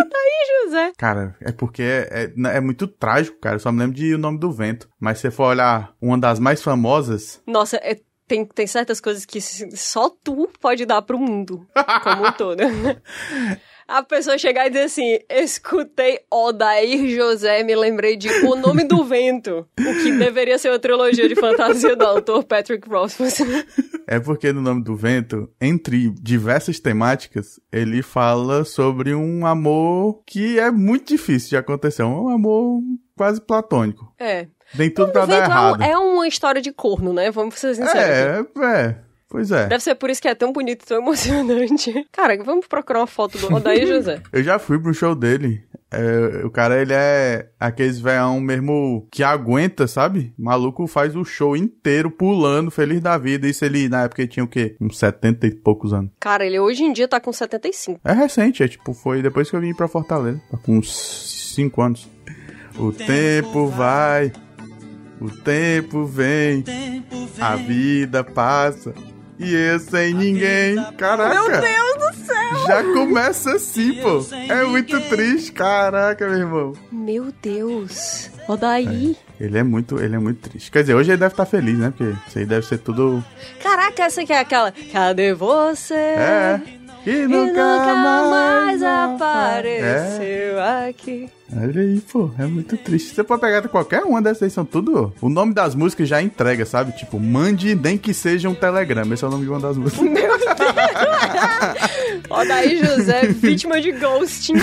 [0.00, 0.92] Ih, José.
[0.96, 3.56] Cara, é porque é, é, é muito trágico, cara.
[3.56, 4.88] Eu só me lembro de O Nome do Vento.
[5.00, 9.24] Mas se você for olhar uma das mais famosas, Nossa, é- tem, tem certas coisas
[9.24, 11.66] que só tu pode dar pro mundo,
[12.04, 12.60] como um todo.
[13.88, 19.02] A pessoa chegar e dizer assim, escutei Odair José, me lembrei de O Nome do
[19.02, 23.38] Vento, o que deveria ser uma trilogia de fantasia do autor Patrick Rothfuss.
[24.06, 30.58] é porque no Nome do Vento, entre diversas temáticas, ele fala sobre um amor que
[30.58, 32.02] é muito difícil de acontecer.
[32.02, 32.82] Um amor
[33.16, 34.12] quase platônico.
[34.18, 34.48] É.
[34.74, 35.82] Nem tudo O pra dar Vento é, um- errado.
[35.82, 37.30] é uma história de corno, né?
[37.30, 37.96] Vamos ser sinceros.
[37.96, 39.07] É, é.
[39.28, 39.66] Pois é.
[39.66, 42.06] Deve ser por isso que é tão bonito e tão emocionante.
[42.10, 44.22] Cara, vamos procurar uma foto do Odair José.
[44.32, 45.62] Eu já fui pro show dele.
[45.90, 50.34] É, o cara, ele é aqueles veão mesmo que aguenta, sabe?
[50.38, 53.48] O maluco faz o show inteiro pulando, feliz da vida.
[53.48, 54.76] Isso ele, na época, ele tinha o quê?
[54.78, 56.10] Uns 70 e poucos anos.
[56.20, 58.00] Cara, ele hoje em dia tá com 75.
[58.04, 60.40] É recente, é tipo, foi depois que eu vim pra Fortaleza.
[60.50, 62.08] Tá com uns 5 anos.
[62.78, 64.30] O tempo vai,
[65.20, 66.62] o tempo vem,
[67.40, 68.94] a vida passa.
[69.38, 70.76] E eu sem ninguém.
[70.96, 71.34] Caraca!
[71.34, 72.66] Meu Deus do céu!
[72.66, 74.24] Já começa assim, pô.
[74.34, 76.72] É muito triste, caraca, meu irmão.
[76.90, 78.30] Meu Deus.
[78.48, 79.16] Odaí.
[79.38, 80.70] Ele é muito, ele é muito triste.
[80.70, 81.92] Quer dizer, hoje ele deve estar feliz, né?
[81.96, 83.24] Porque isso aí deve ser tudo.
[83.62, 84.72] Caraca, essa aqui é aquela.
[84.92, 85.94] Cadê você?
[85.94, 86.60] É.
[87.06, 87.62] E E nunca,
[87.94, 91.30] mais, apareceu aqui.
[91.52, 91.60] É.
[91.60, 93.14] Olha aí, pô, é muito triste.
[93.14, 95.12] Você pode pegar qualquer uma dessas aí, são tudo.
[95.20, 96.92] O nome das músicas já entrega, sabe?
[96.92, 99.14] Tipo, mande nem que seja um telegrama.
[99.14, 100.06] Esse é o nome de uma das músicas.
[102.28, 104.54] Odaí José, vítima de ghosting.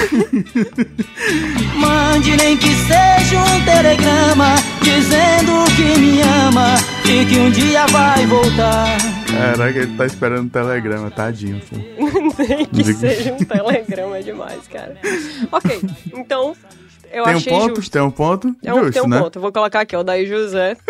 [1.76, 8.26] Mande nem que seja um telegrama dizendo que me ama e que um dia vai
[8.28, 8.98] voltar.
[9.36, 11.76] Caraca, ele tá esperando um telegrama, tadinho, pô.
[12.46, 14.98] Nem que seja um telegrama demais, cara.
[15.52, 15.82] Ok,
[16.14, 16.56] então.
[17.16, 17.76] Eu Tem um ponto?
[17.78, 17.92] justo.
[17.92, 18.56] Tem um ponto?
[18.62, 19.20] É um, Justo, tem um né?
[19.22, 19.40] ponto.
[19.40, 20.76] Vou colocar aqui, Odaí José.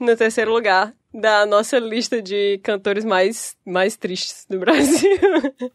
[0.00, 5.18] no terceiro lugar da nossa lista de cantores mais, mais tristes do Brasil.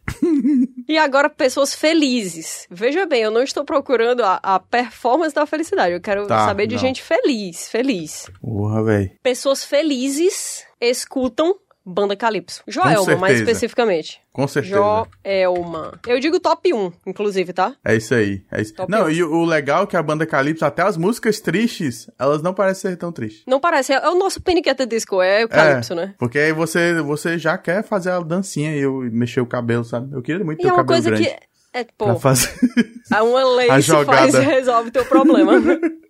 [0.88, 2.68] e agora, pessoas felizes.
[2.70, 5.94] Veja bem, eu não estou procurando a, a performance da felicidade.
[5.94, 6.82] Eu quero Tá, saber de não.
[6.82, 8.30] gente feliz, feliz.
[8.42, 9.12] Porra, velho.
[9.24, 12.64] Pessoas felizes escutam Banda Calypso.
[12.68, 14.22] Joelma, mais especificamente.
[14.32, 14.76] Com certeza.
[14.76, 16.00] Joelma.
[16.08, 17.76] Eu digo top 1, inclusive, tá?
[17.84, 18.42] É isso aí.
[18.52, 18.74] É isso.
[18.74, 19.10] Top não, um.
[19.10, 22.92] e o legal é que a banda Calypso, até as músicas tristes, elas não parecem
[22.92, 23.44] ser tão tristes.
[23.46, 26.16] Não parece, é o nosso the Disco, é o Calypso, é, né?
[26.18, 30.16] Porque aí você, você já quer fazer a dancinha e eu mexer o cabelo, sabe?
[30.16, 31.28] Eu queria muito E ter é o cabelo coisa grande.
[31.28, 31.54] que.
[31.74, 32.50] É, pô, fazer.
[33.12, 34.44] uma lei a se faz jogada.
[34.44, 35.54] e resolve teu problema.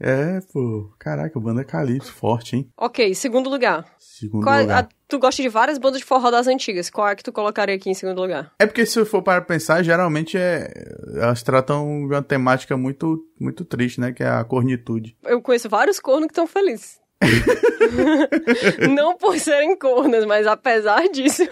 [0.00, 0.90] é, pô.
[0.98, 2.70] Caraca, banda Calypso, forte, hein?
[2.76, 3.84] ok, segundo lugar.
[3.98, 4.84] Segundo Qual é- lugar.
[4.84, 6.90] a- tu gosta de várias bandas de forró das antigas.
[6.90, 8.52] Qual é que tu colocaria aqui em segundo lugar?
[8.58, 10.70] É porque se eu for para pensar, geralmente é,
[11.16, 14.12] elas tratam de uma temática muito, muito triste, né?
[14.12, 15.16] Que é a cornitude.
[15.24, 16.98] Eu conheço vários cornos que estão felizes.
[18.94, 21.42] Não por serem cornos, mas apesar disso.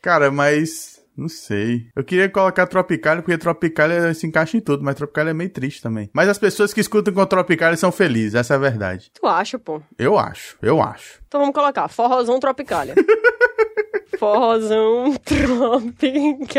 [0.00, 1.86] Cara, mas não sei.
[1.94, 5.82] Eu queria colocar Tropicália, porque Tropicália se encaixa em tudo, mas Tropicália é meio triste
[5.82, 6.10] também.
[6.12, 9.10] Mas as pessoas que escutam com Tropicália são felizes, essa é a verdade.
[9.12, 9.80] Tu acha, pô?
[9.98, 11.20] Eu acho, eu acho.
[11.28, 12.94] Então vamos colocar Forrozão Tropicália.
[14.18, 16.50] Forrozão Tropicália.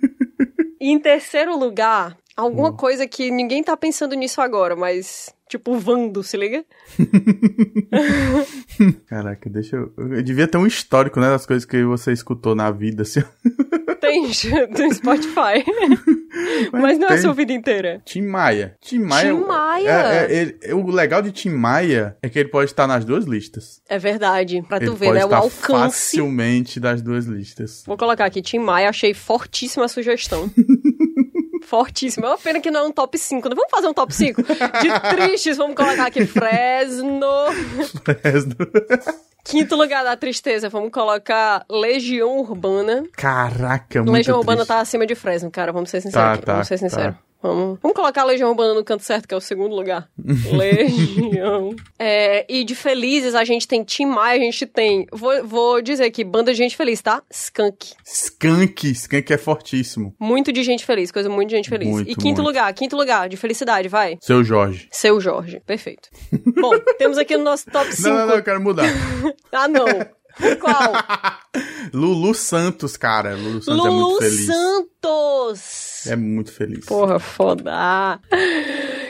[0.80, 6.24] E em terceiro lugar, alguma coisa que ninguém tá pensando nisso agora, mas tipo Vando,
[6.24, 6.64] se liga?
[9.08, 9.92] Caraca, deixa eu.
[9.98, 11.30] Eu devia ter um histórico, né?
[11.30, 13.22] Das coisas que você escutou na vida, assim.
[14.00, 14.22] Tem
[14.88, 15.64] no Spotify.
[16.72, 17.22] mas não é a tem.
[17.22, 18.02] sua vida inteira.
[18.06, 18.76] Tim Maia.
[18.82, 19.34] Tim Maia.
[19.34, 19.90] Tim Maia.
[19.90, 23.26] É, é, ele- o legal de Tim Maia é que ele pode estar nas duas
[23.26, 23.82] listas.
[23.90, 24.62] É verdade.
[24.68, 25.24] Pra tu ele ver, pode né?
[25.24, 25.96] O estar alcance.
[26.12, 27.84] facilmente das duas listas.
[27.86, 30.50] Vou colocar aqui, Tim Maia, achei fortíssima a sugestão.
[31.70, 32.26] Fortíssima.
[32.26, 33.48] É uma pena que não é um top 5.
[33.50, 33.56] Né?
[33.56, 34.42] Vamos fazer um top 5?
[34.44, 37.22] De tristes, vamos colocar aqui Fresno.
[38.04, 38.56] Fresno.
[39.44, 43.04] Quinto lugar da tristeza, vamos colocar Legião Urbana.
[43.16, 44.68] Caraca, muito Legião Urbana triste.
[44.68, 45.72] tá acima de Fresno, cara.
[45.72, 46.46] Vamos ser sinceros Tá, aqui.
[46.46, 47.18] tá, vamos ser tá.
[47.42, 50.10] Vamos, vamos colocar a Legião Urbana no canto certo, que é o segundo lugar.
[50.52, 51.74] Legião.
[51.98, 55.08] É, e de felizes, a gente tem Tim Maia, a gente tem.
[55.12, 57.24] Vou, vou dizer aqui, banda de gente feliz, tá?
[57.32, 57.94] Skunk.
[58.06, 58.92] Skunk.
[58.92, 60.14] Skunk é fortíssimo.
[60.20, 61.88] Muito de gente feliz, coisa muito de gente feliz.
[61.88, 62.42] Muito, e quinto muito.
[62.42, 64.18] lugar, quinto lugar, de felicidade, vai.
[64.22, 64.90] Seu Jorge.
[64.92, 66.10] Seu Jorge, perfeito.
[66.60, 68.10] Bom, temos aqui no nosso top 5.
[68.10, 68.86] Não, não, não, eu quero mudar.
[69.52, 69.86] Ah, não.
[70.60, 70.94] Qual?
[71.94, 73.36] Lulu Santos, cara.
[73.36, 74.46] Lulu Santos é Lulu muito feliz.
[74.46, 76.08] Santos.
[76.08, 76.86] É muito feliz.
[76.86, 78.20] Porra, foda.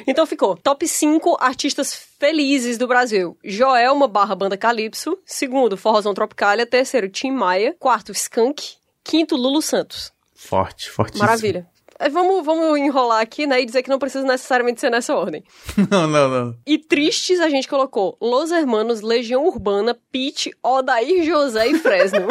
[0.07, 0.55] Então ficou.
[0.55, 3.37] Top 5 artistas felizes do Brasil.
[3.43, 5.17] Joelma barra Banda Calypso.
[5.25, 6.65] Segundo, Forrozão Tropicália.
[6.65, 7.75] Terceiro, Tim Maia.
[7.79, 8.77] Quarto, Skank.
[9.03, 10.11] Quinto, Lulu Santos.
[10.35, 11.25] Forte, fortíssimo.
[11.25, 11.67] Maravilha.
[12.11, 13.61] Vamos, vamos enrolar aqui, né?
[13.61, 15.43] E dizer que não precisa necessariamente ser nessa ordem.
[15.89, 16.55] Não, não, não.
[16.65, 22.27] E tristes a gente colocou Los Hermanos, Legião Urbana, Pete, Odair José e Fresno.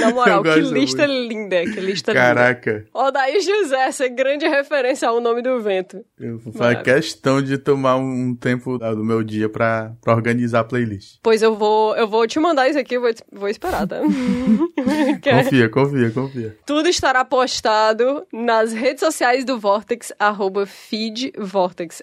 [0.00, 1.28] Na moral, que lista muito.
[1.28, 2.24] linda, que lista linda.
[2.24, 2.84] Caraca.
[2.92, 6.04] Odair José, essa é grande referência ao nome do vento.
[6.18, 6.82] Eu Maravilha.
[6.82, 11.18] questão de tomar um tempo do meu dia pra, pra organizar a playlist.
[11.22, 14.00] Pois eu vou, eu vou te mandar isso aqui, vou, vou esperar, tá?
[15.24, 16.56] É- Confia, confia, confia.
[16.66, 22.00] Tudo estará postado nas redes sociais do Vortex, arroba feedvortex,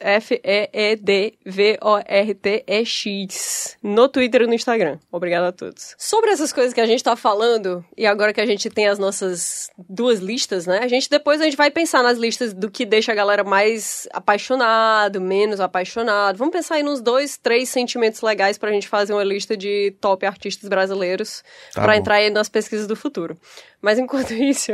[2.47, 4.97] F-E-E-D-V-O-R-T-E-X, no Twitter e no Instagram.
[5.11, 5.95] Obrigada a todos.
[5.97, 7.56] Sobre essas coisas que a gente tá falando,
[7.97, 10.79] e agora que a gente tem as nossas duas listas, né?
[10.81, 14.07] A gente depois a gente vai pensar nas listas do que deixa a galera mais
[14.13, 16.37] apaixonado, menos apaixonado.
[16.37, 20.25] Vamos pensar aí nos dois, três sentimentos legais pra gente fazer uma lista de top
[20.25, 21.43] artistas brasileiros
[21.73, 21.99] Tá pra bom.
[21.99, 23.37] entrar aí nas pesquisas do futuro.
[23.81, 24.71] Mas enquanto isso,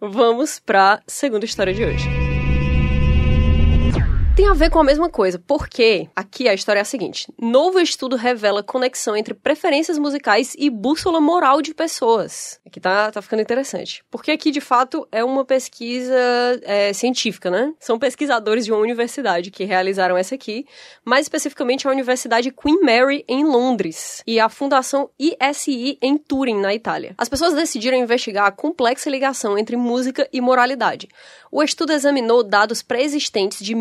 [0.00, 2.33] vamos pra segunda história de hoje.
[4.36, 7.78] Tem a ver com a mesma coisa, porque aqui a história é a seguinte: novo
[7.78, 12.58] estudo revela conexão entre preferências musicais e bússola moral de pessoas.
[12.66, 14.04] Aqui tá, tá ficando interessante.
[14.10, 16.18] Porque aqui, de fato, é uma pesquisa
[16.64, 17.72] é, científica, né?
[17.78, 20.66] São pesquisadores de uma universidade que realizaram essa aqui,
[21.04, 26.74] mais especificamente a Universidade Queen Mary, em Londres, e a Fundação ISI, em Turim, na
[26.74, 27.14] Itália.
[27.16, 31.06] As pessoas decidiram investigar a complexa ligação entre música e moralidade.
[31.52, 33.76] O estudo examinou dados pré-existentes de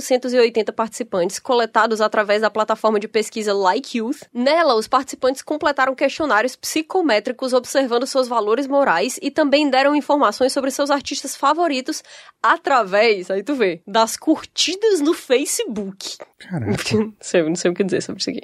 [0.00, 4.22] 1.480 participantes coletados através da plataforma de pesquisa Like Youth.
[4.32, 10.70] Nela, os participantes completaram questionários psicométricos observando seus valores morais e também deram informações sobre
[10.70, 12.02] seus artistas favoritos
[12.42, 16.16] através, aí tu vê, das curtidas no Facebook.
[16.38, 16.76] Caraca.
[16.96, 18.42] Não sei, não sei o que dizer sobre isso aqui.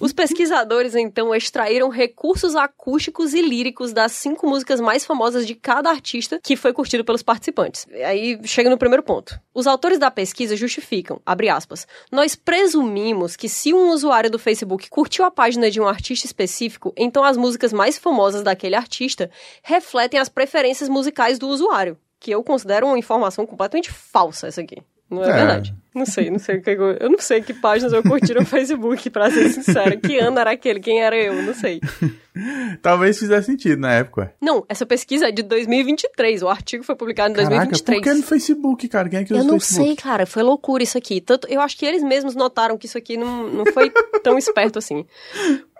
[0.00, 5.90] Os pesquisadores, então, extraíram recursos acústicos e líricos das cinco músicas mais famosas de cada
[5.90, 7.86] artista que foi curtido pelos participantes.
[8.06, 9.38] Aí chega no primeiro ponto.
[9.52, 14.38] Os autores da pesquisa justificam justificam, abre aspas, nós presumimos que se um usuário do
[14.38, 19.30] Facebook curtiu a página de um artista específico, então as músicas mais famosas daquele artista
[19.62, 21.98] refletem as preferências musicais do usuário.
[22.20, 24.76] Que eu considero uma informação completamente falsa essa aqui.
[25.10, 25.32] Não é, é.
[25.32, 25.74] verdade.
[25.94, 28.44] Não sei, não sei o que eu, eu não sei que páginas eu curti no
[28.44, 29.96] Facebook, pra ser sincera.
[29.96, 30.80] Que ano era aquele?
[30.80, 31.40] Quem era eu?
[31.42, 31.80] Não sei.
[32.82, 34.34] Talvez fizesse sentido na época.
[34.40, 36.42] Não, essa pesquisa é de 2023.
[36.42, 37.98] O artigo foi publicado em Caraca, 2023.
[37.98, 39.08] Por que no Facebook, cara?
[39.08, 39.86] Quem é que usa Eu não Facebook?
[39.86, 40.26] sei, cara.
[40.26, 41.20] Foi loucura isso aqui.
[41.20, 43.92] Tanto, eu acho que eles mesmos notaram que isso aqui não, não foi
[44.24, 45.06] tão esperto assim.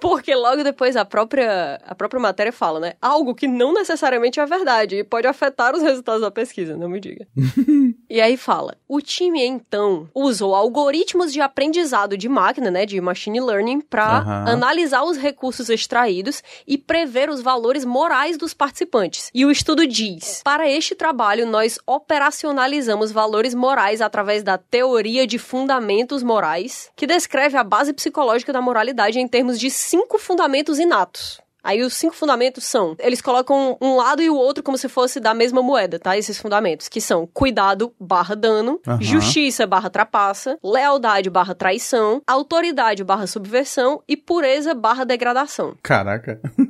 [0.01, 2.93] Porque logo depois a própria, a própria matéria fala, né?
[3.01, 7.01] Algo que não necessariamente é verdade e pode afetar os resultados da pesquisa, não me
[7.01, 7.27] diga.
[8.09, 12.85] e aí fala: o time então usou algoritmos de aprendizado de máquina, né?
[12.85, 14.45] De machine learning, para Aham.
[14.49, 19.31] analisar os recursos extraídos e prever os valores morais dos participantes.
[19.33, 25.39] E o estudo diz: para este trabalho, nós operacionalizamos valores morais através da teoria de
[25.39, 31.44] fundamentos morais, que descreve a base psicológica da moralidade em termos de cinco fundamentos inatos.
[31.65, 35.19] Aí os cinco fundamentos são, eles colocam um lado e o outro como se fosse
[35.19, 36.17] da mesma moeda, tá?
[36.17, 39.01] Esses fundamentos, que são cuidado barra dano, Aham.
[39.01, 45.75] justiça barra trapaça, lealdade barra traição, autoridade barra subversão e pureza barra degradação.
[45.83, 46.39] Caraca.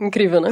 [0.00, 0.50] Incrível, né?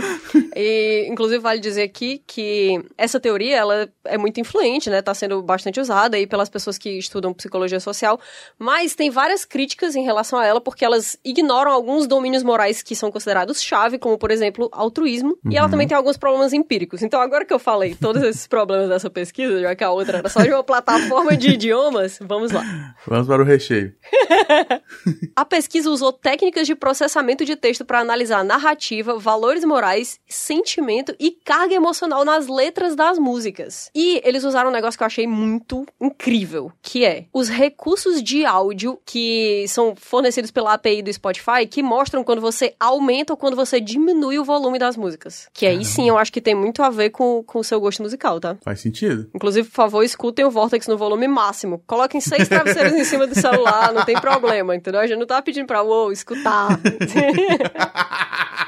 [0.55, 5.01] E, inclusive, vale dizer aqui que essa teoria, ela é muito influente, né?
[5.01, 8.21] Tá sendo bastante usada aí pelas pessoas que estudam psicologia social,
[8.59, 12.95] mas tem várias críticas em relação a ela, porque elas ignoram alguns domínios morais que
[12.95, 17.03] são considerados chave, como, por exemplo, altruísmo, e ela também tem alguns problemas empíricos.
[17.03, 20.29] Então, agora que eu falei todos esses problemas dessa pesquisa, já que a outra era
[20.29, 22.95] só de uma plataforma de idiomas, vamos lá.
[23.07, 23.95] Vamos para o recheio.
[25.35, 31.31] A pesquisa usou técnicas de processamento de texto para analisar narrativa, valores morais, sentimento e
[31.31, 33.88] carga emocional nas letras das músicas.
[33.94, 38.44] E eles usaram um negócio que eu achei muito incrível, que é os recursos de
[38.44, 43.55] áudio que são fornecidos pela API do Spotify, que mostram quando você aumenta ou quando
[43.55, 45.48] você diminui o volume das músicas.
[45.55, 48.03] Que aí sim eu acho que tem muito a ver com, com o seu gosto
[48.03, 48.57] musical, tá?
[48.64, 49.31] Faz sentido?
[49.33, 51.81] Inclusive, por favor, escutem o Vortex no volume máximo.
[51.87, 55.01] Coloquem seis travesseiros em cima do celular, não tem problema, entendeu?
[55.01, 56.81] A gente não tá pedindo pra, uou, escutar.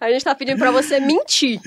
[0.00, 1.60] A gente tá pedindo pra você mentir.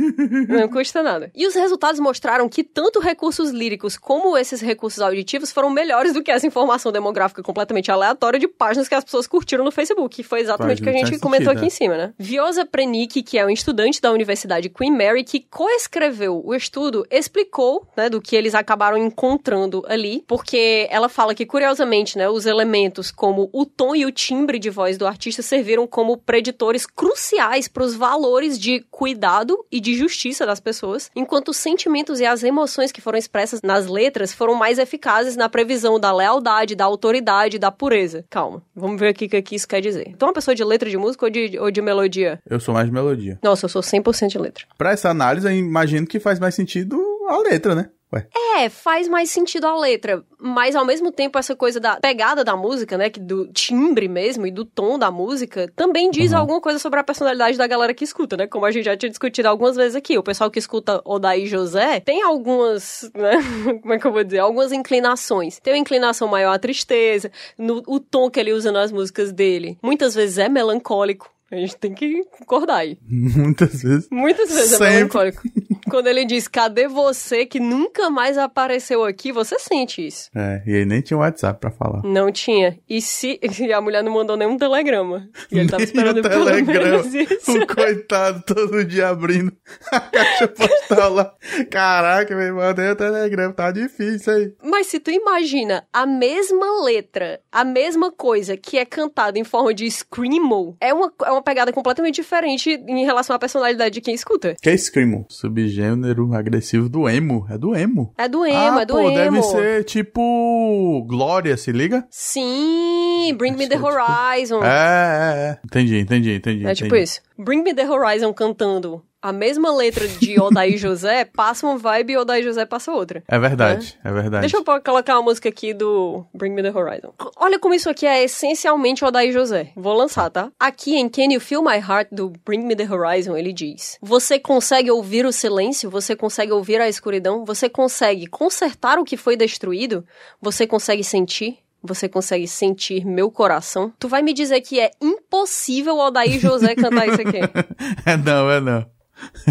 [0.48, 1.30] Não custa nada.
[1.34, 6.22] E os resultados mostraram que tanto recursos líricos como esses recursos auditivos foram melhores do
[6.22, 10.16] que essa informação demográfica completamente aleatória de páginas que as pessoas curtiram no Facebook.
[10.16, 12.12] Que foi exatamente o que a gente comentou sentido, aqui em cima, né?
[12.18, 17.86] Viosa Prenick, que é um estudante da Universidade Queen Mary, que coescreveu o estudo, explicou,
[17.96, 23.10] né, do que eles acabaram encontrando ali, porque ela fala que, curiosamente, né, os elementos
[23.10, 27.84] como o tom e o timbre de voz do artista serviram como preditores cruciais para
[27.84, 32.90] os valores de cuidado e de justiça das pessoas, enquanto os sentimentos e as emoções
[32.90, 37.70] que foram expressas nas letras foram mais eficazes na previsão da lealdade, da autoridade, da
[37.70, 38.24] pureza.
[38.28, 40.08] Calma, vamos ver aqui o que que isso quer dizer.
[40.08, 42.40] Então, uma pessoa de letra de música ou de, ou de melodia?
[42.50, 43.38] Eu sou mais de melodia.
[43.44, 44.64] Nossa, eu sou 100% de letra.
[44.76, 47.90] Pra essa análise, eu imagino que faz mais sentido a letra, né?
[48.12, 48.26] Ué.
[48.56, 52.56] É, faz mais sentido a letra, mas ao mesmo tempo essa coisa da pegada da
[52.56, 56.38] música, né, que do timbre mesmo e do tom da música, também diz Uhum.
[56.38, 58.46] alguma coisa sobre a personalidade da galera que escuta, né?
[58.46, 62.00] Como a gente já tinha discutido algumas vezes aqui, o pessoal que escuta Odaí José
[62.00, 63.32] tem algumas, né,
[63.82, 65.60] como é que eu vou dizer, algumas inclinações.
[65.60, 69.78] Tem uma inclinação maior à tristeza, no, o tom que ele usa nas músicas dele,
[69.82, 71.30] muitas vezes é melancólico.
[71.50, 72.98] A gente tem que concordar aí.
[73.02, 74.08] Muitas vezes.
[74.10, 74.86] Muitas vezes Sempre.
[74.86, 75.42] é melancólico.
[75.90, 80.30] Quando ele diz, cadê você que nunca mais apareceu aqui, você sente isso.
[80.34, 82.02] É, e aí nem tinha WhatsApp pra falar.
[82.02, 82.78] Não tinha.
[82.88, 85.28] E se e a mulher não mandou nenhum telegrama.
[85.50, 87.02] E ele tava esperando o pelo telegrama.
[87.02, 89.52] O coitado todo dia abrindo
[89.90, 91.34] a caixa postal lá.
[91.70, 94.52] Caraca, meu irmão, mandei o telegrama, tá difícil aí.
[94.62, 99.72] Mas se tu imagina a mesma letra, a mesma coisa que é cantada em forma
[99.72, 104.14] de screamo, é uma, é uma pegada completamente diferente em relação à personalidade de quem
[104.14, 104.54] escuta.
[104.60, 105.26] Que é Screamo?
[105.28, 107.46] Subgênero agressivo do emo.
[107.50, 108.12] É do emo.
[108.16, 109.14] É do emo, ah, é do pô, emo.
[109.14, 112.06] deve ser tipo Glória, se liga?
[112.10, 114.62] Sim, Bring Me the tipo- Horizon.
[114.64, 115.58] É, é, é.
[115.64, 116.66] Entendi, entendi, entendi.
[116.66, 117.02] É tipo entendi.
[117.04, 117.20] isso.
[117.40, 122.16] Bring Me The Horizon cantando a mesma letra de Odaí José, passa uma vibe e
[122.16, 123.22] Odaí José passa outra.
[123.28, 124.40] É verdade, é, verdade.
[124.40, 127.14] Deixa eu colocar uma música aqui do Bring Me The Horizon.
[127.36, 129.70] Olha como isso aqui é essencialmente Odaí José.
[129.76, 130.50] Vou lançar, tá?
[130.58, 133.98] Aqui em Can You Feel My Heart, do Bring Me The Horizon, ele diz...
[134.02, 135.88] Você consegue ouvir o silêncio?
[135.90, 137.44] Você consegue ouvir a escuridão?
[137.44, 140.04] Você consegue consertar o que foi destruído?
[140.42, 141.58] Você consegue sentir?
[141.82, 143.92] Você consegue sentir meu coração?
[143.98, 147.38] Tu vai me dizer que é impossível o Odaí José cantar isso aqui.
[148.04, 148.86] é não, é não.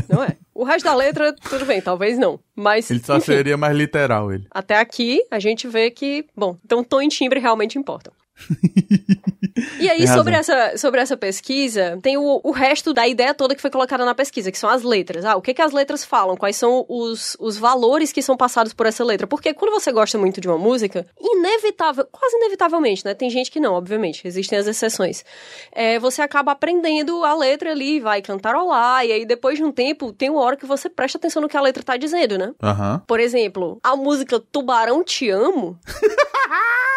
[0.09, 0.37] Não é?
[0.53, 2.39] O resto da letra, tudo bem, talvez não.
[2.55, 2.89] Mas.
[2.89, 4.47] Ele só enfim, seria mais literal, ele.
[4.51, 8.13] Até aqui, a gente vê que, bom, então tom e timbre realmente importam.
[9.79, 13.61] E aí, sobre essa, sobre essa pesquisa, tem o, o resto da ideia toda que
[13.61, 15.25] foi colocada na pesquisa, que são as letras.
[15.25, 16.35] Ah, o que, que as letras falam?
[16.35, 19.25] Quais são os, os valores que são passados por essa letra?
[19.25, 23.13] Porque quando você gosta muito de uma música, inevitável, quase inevitavelmente, né?
[23.13, 25.25] Tem gente que não, obviamente, existem as exceções.
[25.71, 30.11] É, você acaba aprendendo a letra ali, vai cantarolar, e aí depois de um tempo,
[30.13, 32.53] tem uma hora que você presta atenção no que a letra tá dizendo, né?
[32.61, 33.01] Aham.
[33.07, 35.79] Por exemplo, a música Tubarão Te Amo.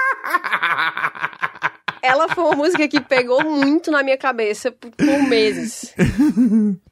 [2.03, 5.95] Ela foi uma música que pegou muito na minha cabeça por, meses.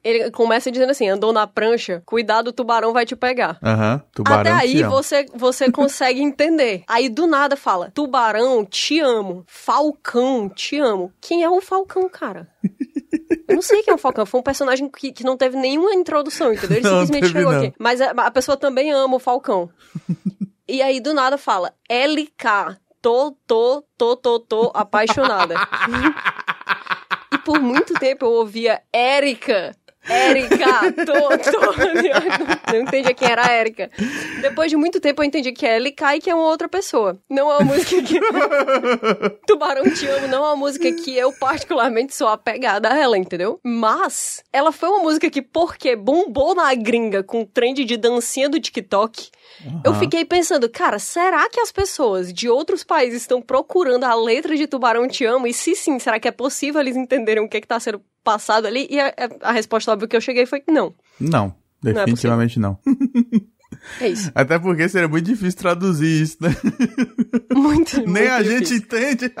[0.03, 3.57] Ele começa dizendo assim: andou na prancha, cuidado, o tubarão vai te pegar.
[3.63, 4.03] Aham.
[4.13, 6.83] Tubarão Até aí você, você consegue entender.
[6.87, 9.43] Aí do nada fala: Tubarão, te amo.
[9.47, 11.11] Falcão, te amo.
[11.19, 12.47] Quem é o Falcão, cara?
[13.47, 14.27] Eu não sei quem é o Falcão.
[14.27, 16.77] Foi um personagem que, que não teve nenhuma introdução, entendeu?
[16.77, 17.59] Ele Não, simplesmente chegou não.
[17.59, 17.73] aqui.
[17.79, 19.69] Mas a, a pessoa também ama o Falcão.
[20.67, 25.55] E aí do nada fala: LK, tô, tô, tô, tô, tô apaixonada.
[27.33, 29.75] e por muito tempo eu ouvia Érica.
[30.07, 31.81] Érica, tô, tô.
[31.81, 33.91] Eu não entendia quem era a Érica.
[34.41, 37.19] Depois de muito tempo eu entendi que é LK e que é uma outra pessoa.
[37.29, 38.19] Não é uma música que.
[39.45, 43.59] Tubarão Te Amo não é uma música que eu particularmente sou apegada a ela, entendeu?
[43.63, 48.49] Mas ela foi uma música que, porque bombou na gringa com o trend de dancinha
[48.49, 49.29] do TikTok,
[49.83, 49.99] eu Aham.
[49.99, 54.67] fiquei pensando, cara, será que as pessoas de outros países estão procurando a letra de
[54.67, 55.47] Tubarão Te Amo?
[55.47, 58.65] E se sim, será que é possível eles entenderem o que, que tá sendo passado
[58.67, 58.87] ali?
[58.89, 60.93] E a, a resposta óbvia que eu cheguei foi que não.
[61.19, 61.53] Não,
[61.83, 62.77] é definitivamente não.
[64.01, 64.31] É isso.
[64.35, 66.49] Até porque seria muito difícil traduzir isso, né?
[67.53, 68.77] Muito, Nem muito a difícil.
[68.77, 69.33] gente entende.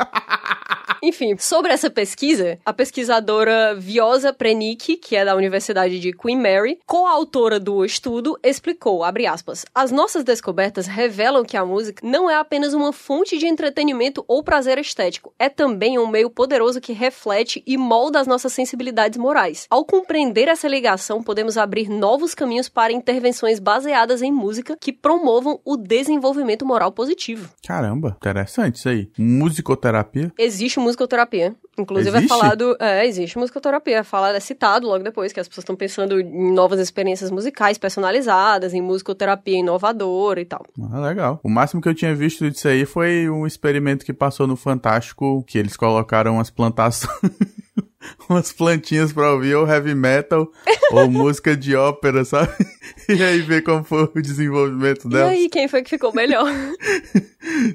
[1.01, 6.79] Enfim, sobre essa pesquisa, a pesquisadora Viosa Prenick, que é da Universidade de Queen Mary,
[6.85, 12.35] coautora do estudo, explicou, abre aspas, as nossas descobertas revelam que a música não é
[12.35, 17.63] apenas uma fonte de entretenimento ou prazer estético, é também um meio poderoso que reflete
[17.65, 19.65] e molda as nossas sensibilidades morais.
[19.69, 25.59] Ao compreender essa ligação, podemos abrir novos caminhos para intervenções baseadas em música que promovam
[25.63, 27.49] o desenvolvimento moral positivo.
[27.65, 29.09] Caramba, interessante isso aí.
[29.17, 30.31] Musicoterapia.
[30.37, 31.55] Existe musicoterapia.
[31.77, 32.27] Inclusive é Existe?
[32.27, 32.75] falado.
[32.79, 33.97] É, existe musicoterapia.
[33.99, 37.77] É falado, é citado logo depois que as pessoas estão pensando em novas experiências musicais
[37.77, 40.65] personalizadas, em musicoterapia inovadora e tal.
[40.91, 41.39] Ah, legal.
[41.43, 45.43] O máximo que eu tinha visto disso aí foi um experimento que passou no Fantástico,
[45.47, 47.09] que eles colocaram umas plantações.
[48.29, 50.49] umas plantinhas pra ouvir ou heavy metal
[50.91, 52.51] ou música de ópera, sabe?
[53.07, 55.29] E aí ver como foi o desenvolvimento E delas.
[55.29, 56.45] aí, quem foi que ficou melhor?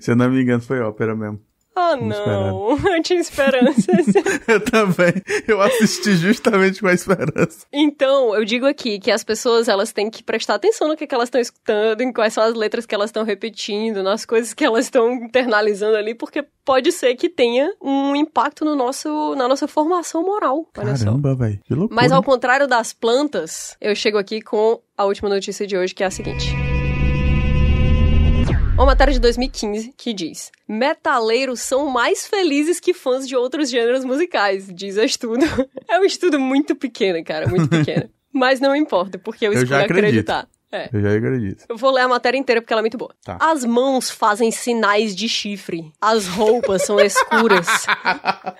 [0.01, 1.41] Se eu não me engano, foi ópera mesmo.
[1.75, 2.79] Ah, não.
[2.87, 4.07] Eu tinha esperanças.
[4.47, 5.12] Eu também.
[5.47, 7.66] Eu assisti justamente com a esperança.
[7.72, 11.14] Então, eu digo aqui que as pessoas elas têm que prestar atenção no que, que
[11.14, 14.64] elas estão escutando, em quais são as letras que elas estão repetindo, nas coisas que
[14.64, 19.66] elas estão internalizando ali, porque pode ser que tenha um impacto no nosso, na nossa
[19.66, 20.66] formação moral.
[20.72, 21.61] Caramba, velho.
[21.64, 22.01] Que loucura.
[22.01, 26.03] Mas ao contrário das plantas, eu chego aqui com a última notícia de hoje, que
[26.03, 26.74] é a seguinte.
[28.85, 34.05] Uma matéria de 2015 que diz: Metaleiros são mais felizes que fãs de outros gêneros
[34.05, 35.41] musicais, diz o estudo.
[35.89, 38.11] É um estudo muito pequeno, cara, muito pequeno.
[38.30, 40.47] Mas não importa, porque eu escolhi acreditar.
[40.75, 40.89] É.
[40.93, 41.64] Eu já acredito.
[41.68, 43.14] Eu vou ler a matéria inteira porque ela é muito boa.
[43.25, 43.39] Tá.
[43.41, 45.93] As mãos fazem sinais de chifre.
[46.01, 47.66] As roupas são escuras.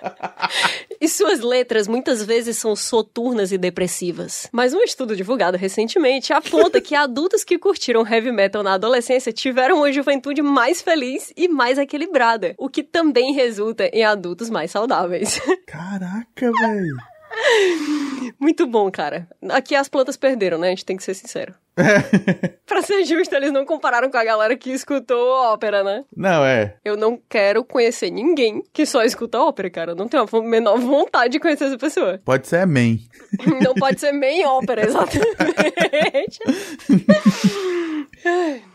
[1.01, 4.47] e suas letras muitas vezes são soturnas e depressivas.
[4.49, 9.79] Mas um estudo divulgado recentemente aponta que adultos que curtiram heavy metal na adolescência tiveram
[9.79, 15.41] uma juventude mais feliz e mais equilibrada, o que também resulta em adultos mais saudáveis.
[15.67, 17.14] Caraca, velho.
[18.39, 19.27] Muito bom, cara.
[19.49, 20.67] Aqui as plantas perderam, né?
[20.67, 21.53] A gente tem que ser sincero.
[22.65, 26.05] pra ser justo, eles não compararam com a galera que escutou ópera, né?
[26.15, 26.77] Não, é.
[26.85, 29.91] Eu não quero conhecer ninguém que só escuta ópera, cara.
[29.91, 32.21] Eu não tenho a menor vontade de conhecer essa pessoa.
[32.23, 32.97] Pode ser man.
[33.61, 36.39] Não pode ser main ópera, exatamente.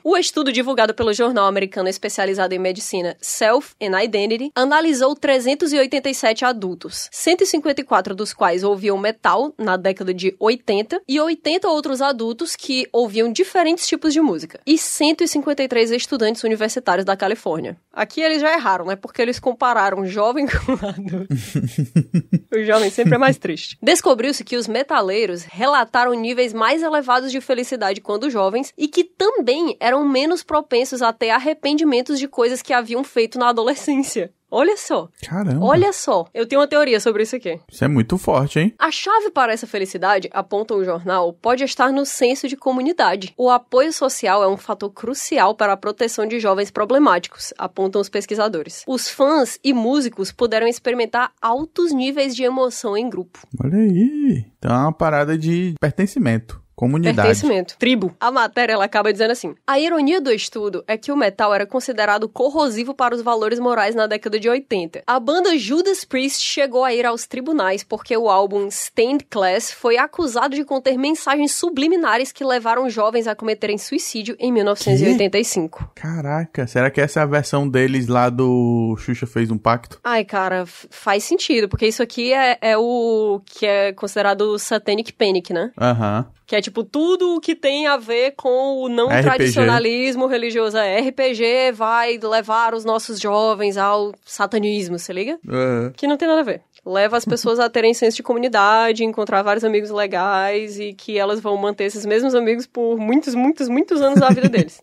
[0.03, 7.09] O estudo divulgado pelo jornal americano especializado em medicina Self and Identity analisou 387 adultos,
[7.13, 13.31] 154 dos quais ouviam metal na década de 80 e 80 outros adultos que ouviam
[13.31, 17.77] diferentes tipos de música, e 153 estudantes universitários da Califórnia.
[17.93, 18.97] Aqui eles já erraram, né?
[18.97, 21.29] Porque eles compararam jovem com adulto.
[22.53, 23.79] O jovem sempre é mais triste.
[23.81, 29.40] Descobriu-se que os metaleiros relataram níveis mais elevados de felicidade quando jovens e que também
[29.79, 34.33] eram menos propensos a ter arrependimentos de coisas que haviam feito na adolescência.
[34.51, 35.09] Olha só.
[35.23, 35.65] Caramba.
[35.65, 36.27] Olha só.
[36.35, 37.61] Eu tenho uma teoria sobre isso aqui.
[37.71, 38.75] Isso é muito forte, hein?
[38.79, 43.33] A chave para essa felicidade, aponta o jornal, pode estar no senso de comunidade.
[43.37, 48.09] O apoio social é um fator crucial para a proteção de jovens problemáticos, apontam os
[48.09, 48.83] pesquisadores.
[48.89, 53.39] Os fãs e músicos puderam experimentar altos níveis de emoção em grupo.
[53.63, 54.45] Olha aí.
[54.59, 56.61] Então é uma parada de pertencimento.
[56.81, 57.15] Comunidade.
[57.15, 57.77] Pertencimento.
[57.79, 58.17] Tribo.
[58.19, 61.67] A matéria ela acaba dizendo assim: A ironia do estudo é que o metal era
[61.67, 65.03] considerado corrosivo para os valores morais na década de 80.
[65.07, 69.99] A banda Judas Priest chegou a ir aos tribunais porque o álbum Stained Class foi
[69.99, 75.93] acusado de conter mensagens subliminares que levaram jovens a cometerem suicídio em 1985.
[75.95, 80.01] Caraca, será que essa é a versão deles lá do Xuxa fez um pacto?
[80.03, 85.53] Ai, cara, faz sentido, porque isso aqui é, é o que é considerado Satanic Panic,
[85.53, 85.71] né?
[85.79, 86.27] Aham.
[86.47, 89.23] Que é tipo tudo o que tem a ver com o não RPG.
[89.23, 90.77] tradicionalismo religioso.
[90.77, 95.39] É, RPG vai levar os nossos jovens ao satanismo, se liga?
[95.49, 95.93] Aham.
[95.97, 96.63] Que não tem nada a ver.
[96.85, 101.39] Leva as pessoas a terem senso de comunidade, encontrar vários amigos legais e que elas
[101.39, 104.83] vão manter esses mesmos amigos por muitos, muitos, muitos anos da vida deles.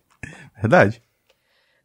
[0.61, 1.01] Verdade.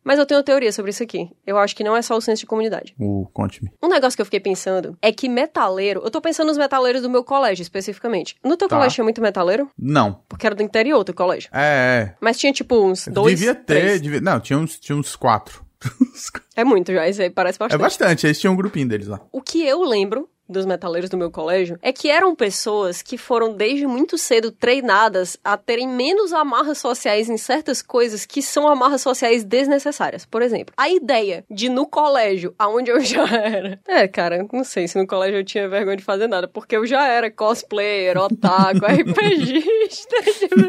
[0.05, 1.31] Mas eu tenho uma teoria sobre isso aqui.
[1.47, 2.95] Eu acho que não é só o senso de comunidade.
[2.99, 3.71] O conte-me.
[3.83, 6.01] Um negócio que eu fiquei pensando é que metaleiro.
[6.05, 8.37] Eu tô pensando nos metaleiros do meu colégio, especificamente.
[8.45, 8.77] No teu Tá.
[8.77, 9.71] colégio tinha muito metaleiro?
[9.79, 10.21] Não.
[10.29, 11.49] Porque era do interior do colégio.
[11.53, 13.11] É, Mas tinha tipo uns é.
[13.11, 13.39] dois.
[13.39, 13.65] devia ter.
[13.81, 14.03] três.
[14.03, 14.21] Devia...
[14.21, 15.65] Não, tinha uns, tinha uns quatro.
[16.55, 17.81] É muito já, isso aí parece é bastante.
[17.81, 18.27] bastante.
[18.27, 19.21] Eles tinham um grupinho deles lá.
[19.33, 23.53] O que eu lembro dos metaleiros do meu colégio é que eram pessoas que foram
[23.53, 29.03] desde muito cedo treinadas a terem menos amarras sociais em certas coisas que são amarras
[29.03, 30.25] sociais desnecessárias.
[30.25, 33.81] Por exemplo, a ideia de no colégio, aonde eu já era.
[33.87, 36.87] É, cara, não sei se no colégio eu tinha vergonha de fazer nada, porque eu
[36.87, 40.17] já era cosplayer, otaku, RPGista.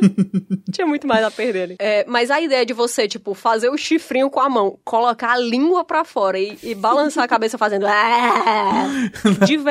[0.71, 1.75] tinha muito mais a perder ali.
[1.79, 5.37] É, mas a ideia de você, tipo, fazer o chifrinho com a mão, colocar a
[5.37, 7.85] língua pra fora e, e balançar a cabeça fazendo.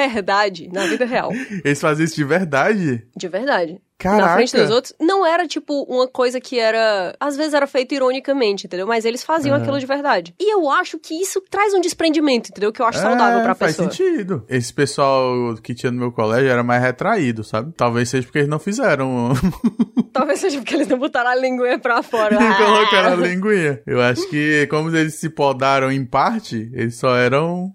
[0.08, 1.30] Verdade, na vida real.
[1.64, 3.06] Eles faziam isso de verdade?
[3.16, 3.80] De verdade.
[4.02, 4.26] Caraca.
[4.26, 4.92] Na frente dos outros.
[5.00, 7.14] Não era, tipo, uma coisa que era.
[7.20, 8.86] Às vezes era feito ironicamente, entendeu?
[8.86, 9.62] Mas eles faziam Aham.
[9.62, 10.34] aquilo de verdade.
[10.40, 12.72] E eu acho que isso traz um desprendimento, entendeu?
[12.72, 13.90] Que eu acho saudável É, pra faz pessoa.
[13.90, 14.44] sentido.
[14.48, 17.72] Esse pessoal que tinha no meu colégio era mais retraído, sabe?
[17.76, 19.32] Talvez seja porque eles não fizeram.
[20.12, 22.34] Talvez seja porque eles não botaram a linguinha pra fora.
[22.34, 23.80] e colocaram a linguinha.
[23.86, 27.70] Eu acho que, como eles se podaram em parte, eles só eram.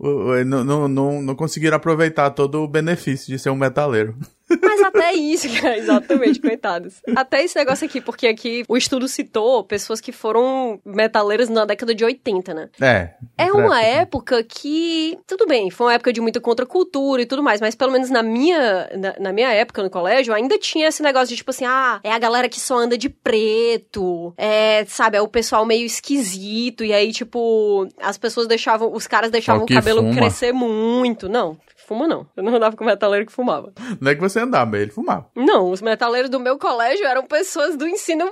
[0.45, 4.15] Não, não, não, não conseguiram aproveitar todo o benefício de ser um metaleiro.
[4.61, 7.01] Mas até isso, cara, exatamente, coitados.
[7.15, 11.93] Até esse negócio aqui, porque aqui o estudo citou pessoas que foram metaleiras na década
[11.93, 12.69] de 80, né?
[12.79, 13.09] É.
[13.37, 17.59] É uma época que, tudo bem, foi uma época de muita contracultura e tudo mais,
[17.59, 21.29] mas pelo menos na minha, na, na minha época no colégio, ainda tinha esse negócio
[21.29, 25.21] de tipo assim, ah, é a galera que só anda de preto, é, sabe, é
[25.21, 30.01] o pessoal meio esquisito, e aí, tipo, as pessoas deixavam, os caras deixavam o cabelo
[30.01, 30.15] fuma.
[30.15, 31.27] crescer muito.
[31.27, 31.57] Não,
[31.87, 32.27] fuma não.
[32.35, 33.71] Eu não andava com metaleiro que fumava.
[34.01, 35.27] Não é que você andava, ele fumava.
[35.35, 38.25] Não, os metaleiros do meu colégio eram pessoas do ensino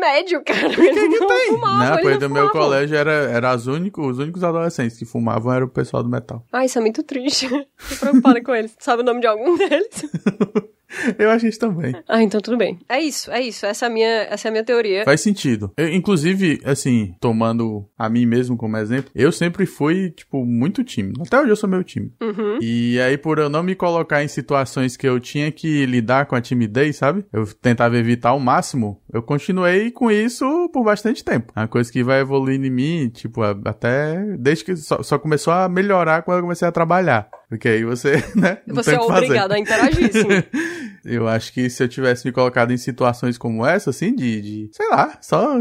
[0.00, 0.66] médio, cara.
[0.72, 2.60] Eles não fumavam, Na eles coisa não do meu fumavam.
[2.62, 6.44] colégio era, era as único, os únicos adolescentes que fumavam era o pessoal do metal.
[6.52, 7.48] Ah, isso é muito triste.
[7.88, 8.74] Tô preocupada com eles.
[8.80, 10.04] Sabe o nome de algum deles?
[11.18, 11.94] Eu acho isso também.
[12.08, 12.78] Ah, então tudo bem.
[12.88, 13.66] É isso, é isso.
[13.66, 15.04] Essa é a minha, essa é a minha teoria.
[15.04, 15.72] Faz sentido.
[15.76, 21.22] Eu, inclusive, assim, tomando a mim mesmo como exemplo, eu sempre fui, tipo, muito tímido.
[21.22, 22.12] Até hoje eu sou meio tímido.
[22.22, 22.58] Uhum.
[22.60, 26.34] E aí, por eu não me colocar em situações que eu tinha que lidar com
[26.36, 27.24] a timidez, sabe?
[27.32, 29.00] Eu tentava evitar ao máximo.
[29.12, 31.52] Eu continuei com isso por bastante tempo.
[31.56, 35.52] É uma coisa que vai evoluindo em mim, tipo, até desde que só, só começou
[35.52, 37.28] a melhorar quando eu comecei a trabalhar.
[37.48, 38.58] Porque aí você, né?
[38.66, 39.24] não Você tem é o que fazer.
[39.26, 40.26] obrigado a interagir, sim.
[41.06, 44.70] Eu acho que se eu tivesse me colocado em situações como essa, assim, de, de
[44.72, 45.56] sei lá, só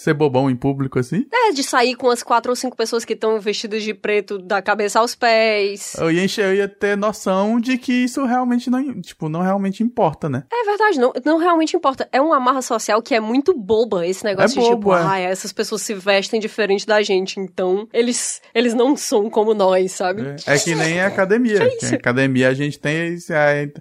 [0.00, 3.12] ser bobão em público, assim, É, de sair com as quatro ou cinco pessoas que
[3.12, 5.94] estão vestidas de preto da cabeça aos pés.
[5.98, 10.28] eu ia, eu ia ter noção de que isso realmente não, tipo, não realmente importa,
[10.28, 10.44] né?
[10.50, 12.08] É verdade, não, não realmente importa.
[12.10, 15.02] É uma amarra social que é muito boba, esse negócio É de bobo, tipo, é.
[15.02, 19.92] ah, essas pessoas se vestem diferente da gente, então eles, eles não são como nós,
[19.92, 20.22] sabe?
[20.46, 21.68] É que nem a academia.
[21.78, 23.16] Que a academia a gente tem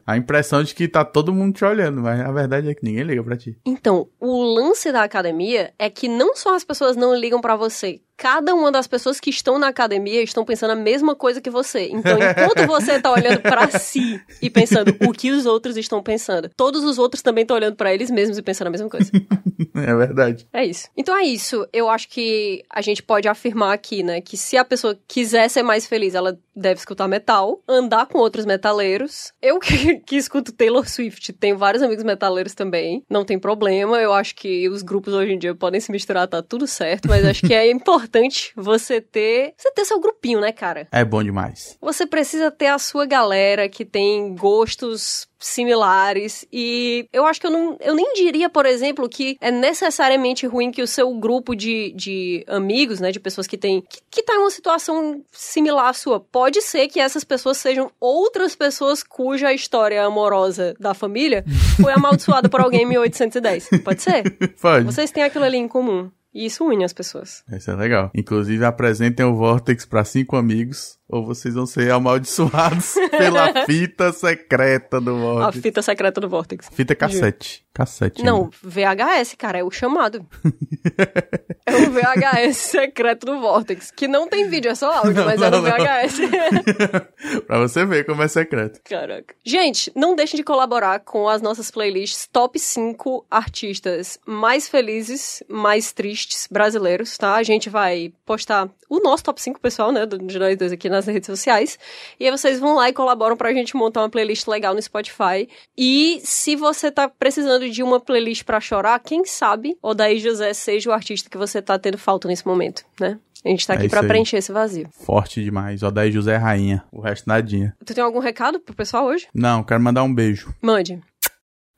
[0.06, 2.84] a, a impressão de que tá todo mundo te olhando, mas a verdade é que
[2.84, 3.58] ninguém liga pra ti.
[3.66, 8.02] Então, o lance da academia é que não só as pessoas não ligam pra você.
[8.20, 11.88] Cada uma das pessoas que estão na academia estão pensando a mesma coisa que você.
[11.90, 16.50] Então, enquanto você tá olhando pra si e pensando o que os outros estão pensando,
[16.50, 19.10] todos os outros também estão olhando pra eles mesmos e pensando a mesma coisa.
[19.76, 20.48] É verdade.
[20.52, 20.90] É isso.
[20.98, 21.66] Então é isso.
[21.72, 25.64] Eu acho que a gente pode afirmar aqui, né, que se a pessoa quiser ser
[25.64, 29.32] mais feliz, ela deve escutar metal, andar com outros metaleiros.
[29.42, 34.02] Eu que, que escuto Taylor Swift, tenho vários amigos metaleiros também, não tem problema.
[34.02, 37.24] Eu acho que os grupos hoje em dia podem se misturar, tá tudo certo, mas
[37.24, 40.88] acho que é importante importante você ter, você ter seu grupinho, né, cara?
[40.92, 41.78] É bom demais.
[41.80, 47.52] Você precisa ter a sua galera que tem gostos similares e eu acho que eu
[47.52, 51.94] não eu nem diria, por exemplo, que é necessariamente ruim que o seu grupo de,
[51.96, 55.94] de amigos, né, de pessoas que tem que, que tá em uma situação similar à
[55.94, 61.46] sua, pode ser que essas pessoas sejam outras pessoas cuja história amorosa da família
[61.82, 63.70] foi amaldiçoada por alguém em 1810.
[63.84, 64.24] Pode ser?
[64.62, 64.86] Pode.
[64.86, 66.12] Vocês têm aquilo ali em comum.
[66.34, 67.44] E isso une as pessoas.
[67.52, 68.12] Isso é legal.
[68.14, 75.02] Inclusive, apresentem o Vortex para cinco amigos, ou vocês vão ser amaldiçoados pela fita secreta
[75.02, 75.62] do A Vortex.
[75.64, 76.70] fita secreta do Vortex.
[76.72, 77.66] Fita cassete.
[77.74, 78.24] Cassete.
[78.24, 80.24] Não, VHS, cara, é o chamado.
[81.70, 83.92] é o VHS secreto do Vortex.
[83.92, 85.78] Que não tem vídeo, é só áudio, Não, mas é não, no não.
[85.78, 86.20] VHS.
[86.20, 87.10] ainda.
[87.46, 88.80] pra você ver como é secreto.
[88.84, 89.36] Caraca.
[89.44, 95.92] Gente, não deixem de colaborar com as nossas playlists top 5 artistas mais felizes, mais
[95.92, 97.36] tristes brasileiros, tá?
[97.36, 101.06] A gente vai postar o nosso top 5, pessoal, né, de nós dois aqui nas
[101.06, 101.78] redes sociais.
[102.20, 105.48] E aí vocês vão lá e colaboram pra gente montar uma playlist legal no Spotify.
[105.78, 110.90] E se você tá precisando de uma playlist pra chorar, quem sabe Odaí José seja
[110.90, 113.18] o artista que você tá tendo falta nesse momento, né?
[113.46, 114.08] A gente tá É aqui pra aí.
[114.08, 114.90] preencher esse vazio.
[114.92, 115.82] Forte demais.
[115.82, 116.84] Odaí José é rainha.
[116.92, 117.74] O resto nadinha.
[117.86, 119.28] Tu tem algum recado pro pessoal hoje?
[119.34, 120.54] Não, quero mandar um beijo.
[120.62, 121.00] Mande.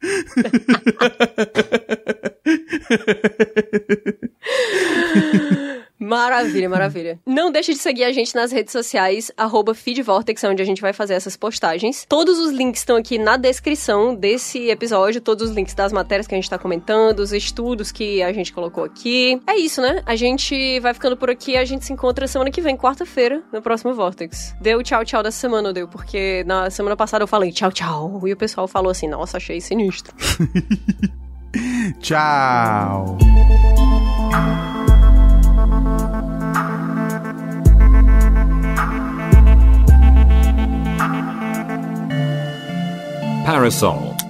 [6.01, 7.19] Maravilha, maravilha.
[7.27, 10.81] Não deixe de seguir a gente nas redes sociais, arroba feedvortex, é onde a gente
[10.81, 12.05] vai fazer essas postagens.
[12.09, 16.33] Todos os links estão aqui na descrição desse episódio, todos os links das matérias que
[16.33, 19.39] a gente tá comentando, os estudos que a gente colocou aqui.
[19.45, 20.01] É isso, né?
[20.05, 23.61] A gente vai ficando por aqui, a gente se encontra semana que vem, quarta-feira, no
[23.61, 24.55] próximo Vortex.
[24.59, 28.33] Deu tchau, tchau dessa semana, deu, porque na semana passada eu falei tchau, tchau, e
[28.33, 30.15] o pessoal falou assim, nossa, achei sinistro.
[31.99, 33.17] Tchau.
[43.45, 44.20] Parasol.